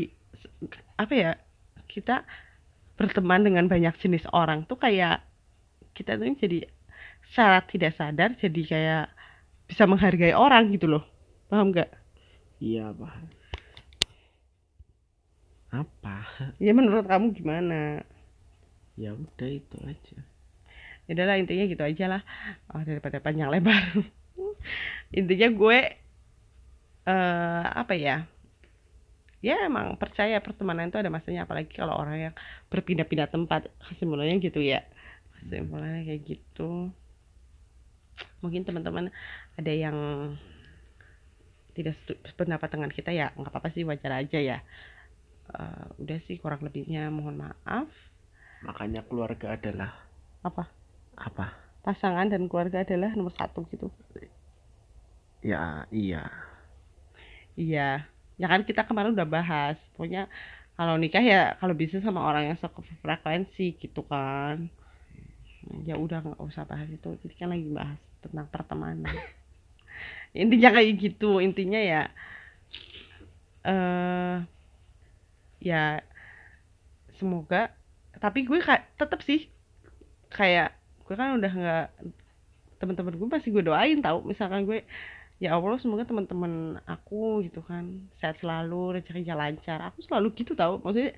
apa 0.98 1.14
ya 1.14 1.32
kita 1.86 2.26
berteman 2.98 3.46
dengan 3.46 3.70
banyak 3.70 3.94
jenis 4.02 4.26
orang 4.34 4.66
tuh 4.66 4.76
kayak 4.76 5.22
kita 5.94 6.18
tuh 6.18 6.26
jadi 6.36 6.66
secara 7.30 7.62
tidak 7.64 7.94
sadar 7.94 8.34
jadi 8.34 8.62
kayak 8.66 9.06
bisa 9.70 9.86
menghargai 9.86 10.34
orang 10.34 10.74
gitu 10.74 10.90
loh. 10.90 11.06
Paham 11.46 11.70
nggak? 11.70 11.90
Iya 12.58 12.90
paham 12.92 13.40
apa? 15.70 16.26
Ya 16.58 16.74
menurut 16.74 17.06
kamu 17.06 17.30
gimana 17.34 18.02
ya 19.00 19.16
udah 19.16 19.48
itu 19.48 19.76
aja. 19.88 20.18
Ya 21.08 21.16
udahlah 21.16 21.40
intinya 21.40 21.64
gitu 21.64 21.80
aja 21.80 22.04
lah. 22.06 22.22
Oh, 22.70 22.84
daripada 22.84 23.16
panjang 23.18 23.48
lebar. 23.48 23.80
Intinya 25.18 25.48
gue 25.48 25.78
uh, 27.08 27.64
apa 27.64 27.96
ya? 27.96 28.28
Ya 29.40 29.56
emang 29.64 29.96
percaya 29.96 30.36
pertemanan 30.44 30.92
itu 30.92 31.00
ada 31.00 31.08
masanya 31.08 31.48
apalagi 31.48 31.72
kalau 31.72 31.96
orang 31.96 32.30
yang 32.30 32.34
berpindah-pindah 32.68 33.32
tempat. 33.32 33.72
Kesimpulannya 33.88 34.36
gitu 34.38 34.60
ya. 34.60 34.84
Kesimpulannya 35.40 36.04
kayak 36.04 36.22
gitu. 36.28 36.92
Mungkin 38.44 38.68
teman-teman 38.68 39.08
ada 39.56 39.72
yang 39.72 39.96
tidak 41.72 41.96
pendapat 42.36 42.68
dengan 42.68 42.90
kita 42.92 43.10
ya 43.14 43.32
nggak 43.32 43.48
apa-apa 43.48 43.72
sih 43.72 43.88
wajar 43.88 44.12
aja 44.20 44.38
ya. 44.38 44.58
Uh, 45.50 45.90
udah 45.98 46.22
sih 46.30 46.38
kurang 46.38 46.62
lebihnya 46.62 47.10
mohon 47.10 47.34
maaf 47.34 47.90
makanya 48.60 49.00
keluarga 49.08 49.56
adalah 49.56 49.90
apa? 50.44 50.68
Apa? 51.16 51.52
Pasangan 51.80 52.28
dan 52.28 52.48
keluarga 52.48 52.84
adalah 52.84 53.12
nomor 53.16 53.32
satu 53.32 53.64
gitu. 53.72 53.88
Ya 55.40 55.88
iya. 55.88 56.28
Iya. 57.56 58.04
Ya 58.40 58.46
kan 58.48 58.64
kita 58.64 58.84
kemarin 58.84 59.16
udah 59.16 59.28
bahas. 59.28 59.76
Pokoknya 59.96 60.28
kalau 60.76 60.96
nikah 60.96 61.24
ya 61.24 61.56
kalau 61.60 61.76
bisa 61.76 62.00
sama 62.00 62.24
orang 62.24 62.52
yang 62.52 62.58
frekuensi 63.00 63.76
gitu 63.80 64.04
kan. 64.04 64.68
Ya 65.84 65.96
udah 65.96 66.24
nggak 66.24 66.40
usah 66.40 66.64
bahas 66.68 66.88
itu. 66.88 67.16
Jadi 67.24 67.34
kan 67.36 67.52
lagi 67.52 67.68
bahas 67.68 68.00
tentang 68.20 68.48
pertemanan. 68.48 69.12
Intinya 70.36 70.76
kayak 70.76 70.92
gitu. 71.00 71.40
Intinya 71.40 71.80
ya 71.80 72.02
eh 73.60 73.76
uh, 73.76 74.36
ya 75.60 76.00
semoga 77.20 77.76
tapi 78.20 78.44
gue 78.44 78.61
kayak 78.61 78.94
tetap 79.00 79.20
sih 79.24 79.48
kayak 80.30 80.76
gue 81.09 81.14
kan 81.18 81.35
udah 81.35 81.50
nggak 81.50 81.87
teman-teman 82.80 83.14
gue 83.18 83.28
pasti 83.28 83.48
gue 83.52 83.64
doain 83.66 84.00
tau. 84.00 84.24
Misalkan 84.24 84.64
gue 84.64 84.87
ya 85.40 85.56
Allah 85.56 85.80
semoga 85.80 86.04
teman-teman 86.09 86.80
aku 86.88 87.44
gitu 87.44 87.61
kan 87.64 88.09
sehat 88.20 88.40
selalu 88.40 89.00
rezekinya 89.00 89.37
lancar. 89.37 89.80
Aku 89.92 90.00
selalu 90.06 90.33
gitu 90.38 90.56
tau. 90.56 90.80
Maksudnya 90.80 91.12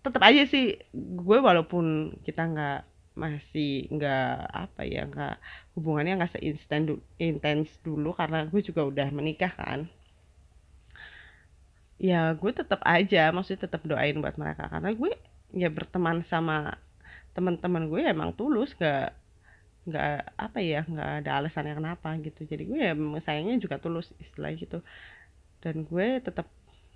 tetap 0.00 0.22
aja 0.22 0.42
sih 0.46 0.78
gue 0.94 1.38
walaupun 1.42 2.16
kita 2.22 2.46
nggak 2.46 2.80
masih 3.18 3.90
nggak 3.90 4.32
apa 4.48 4.80
ya 4.86 5.04
nggak 5.04 5.34
hubungannya 5.76 6.24
nggak 6.24 6.32
seinstan 6.38 6.88
du 6.88 6.94
intens 7.20 7.68
dulu 7.84 8.14
karena 8.16 8.46
gue 8.48 8.60
juga 8.62 8.86
udah 8.86 9.08
menikah 9.10 9.50
kan. 9.54 9.90
Ya 12.00 12.32
gue 12.32 12.50
tetap 12.54 12.80
aja 12.86 13.28
maksudnya 13.34 13.66
tetap 13.66 13.82
doain 13.84 14.20
buat 14.22 14.38
mereka. 14.40 14.70
Karena 14.72 14.94
gue 14.94 15.12
ya 15.54 15.68
berteman 15.70 16.22
sama 16.30 16.78
teman-teman 17.34 17.86
gue 17.86 18.02
emang 18.02 18.34
tulus 18.34 18.74
gak 18.78 19.14
nggak 19.80 20.36
apa 20.36 20.58
ya 20.60 20.84
nggak 20.84 21.24
ada 21.24 21.30
alasannya 21.40 21.74
kenapa 21.74 22.12
gitu. 22.20 22.44
Jadi 22.44 22.62
gue 22.68 22.80
ya 22.80 22.92
sayangnya 23.24 23.56
juga 23.64 23.80
tulus 23.80 24.12
istilah 24.20 24.52
gitu. 24.54 24.84
Dan 25.64 25.88
gue 25.88 26.20
tetap 26.20 26.46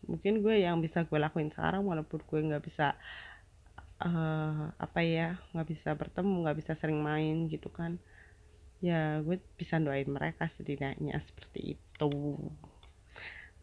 mungkin 0.05 0.45
gue 0.45 0.61
yang 0.61 0.85
bisa 0.85 1.03
gue 1.09 1.17
lakuin 1.17 1.49
sekarang 1.49 1.89
walaupun 1.89 2.21
gue 2.21 2.41
nggak 2.53 2.65
bisa 2.65 2.93
uh, 4.05 4.69
apa 4.77 5.01
ya 5.01 5.41
nggak 5.57 5.69
bisa 5.73 5.97
bertemu 5.97 6.45
nggak 6.45 6.59
bisa 6.61 6.73
sering 6.77 7.01
main 7.01 7.49
gitu 7.49 7.73
kan. 7.73 7.97
Ya 8.85 9.25
gue 9.25 9.41
bisa 9.57 9.81
doain 9.81 10.09
mereka 10.09 10.53
setidaknya 10.61 11.25
seperti 11.25 11.81
itu. 11.81 12.13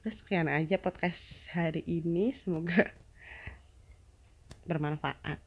Udah 0.02 0.14
sekian 0.18 0.50
aja 0.50 0.82
podcast 0.82 1.22
hari 1.54 1.86
ini. 1.86 2.34
Semoga 2.42 2.90
bermanfaat. 4.66 5.40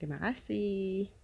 Terima 0.00 0.16
kasih 0.16 1.19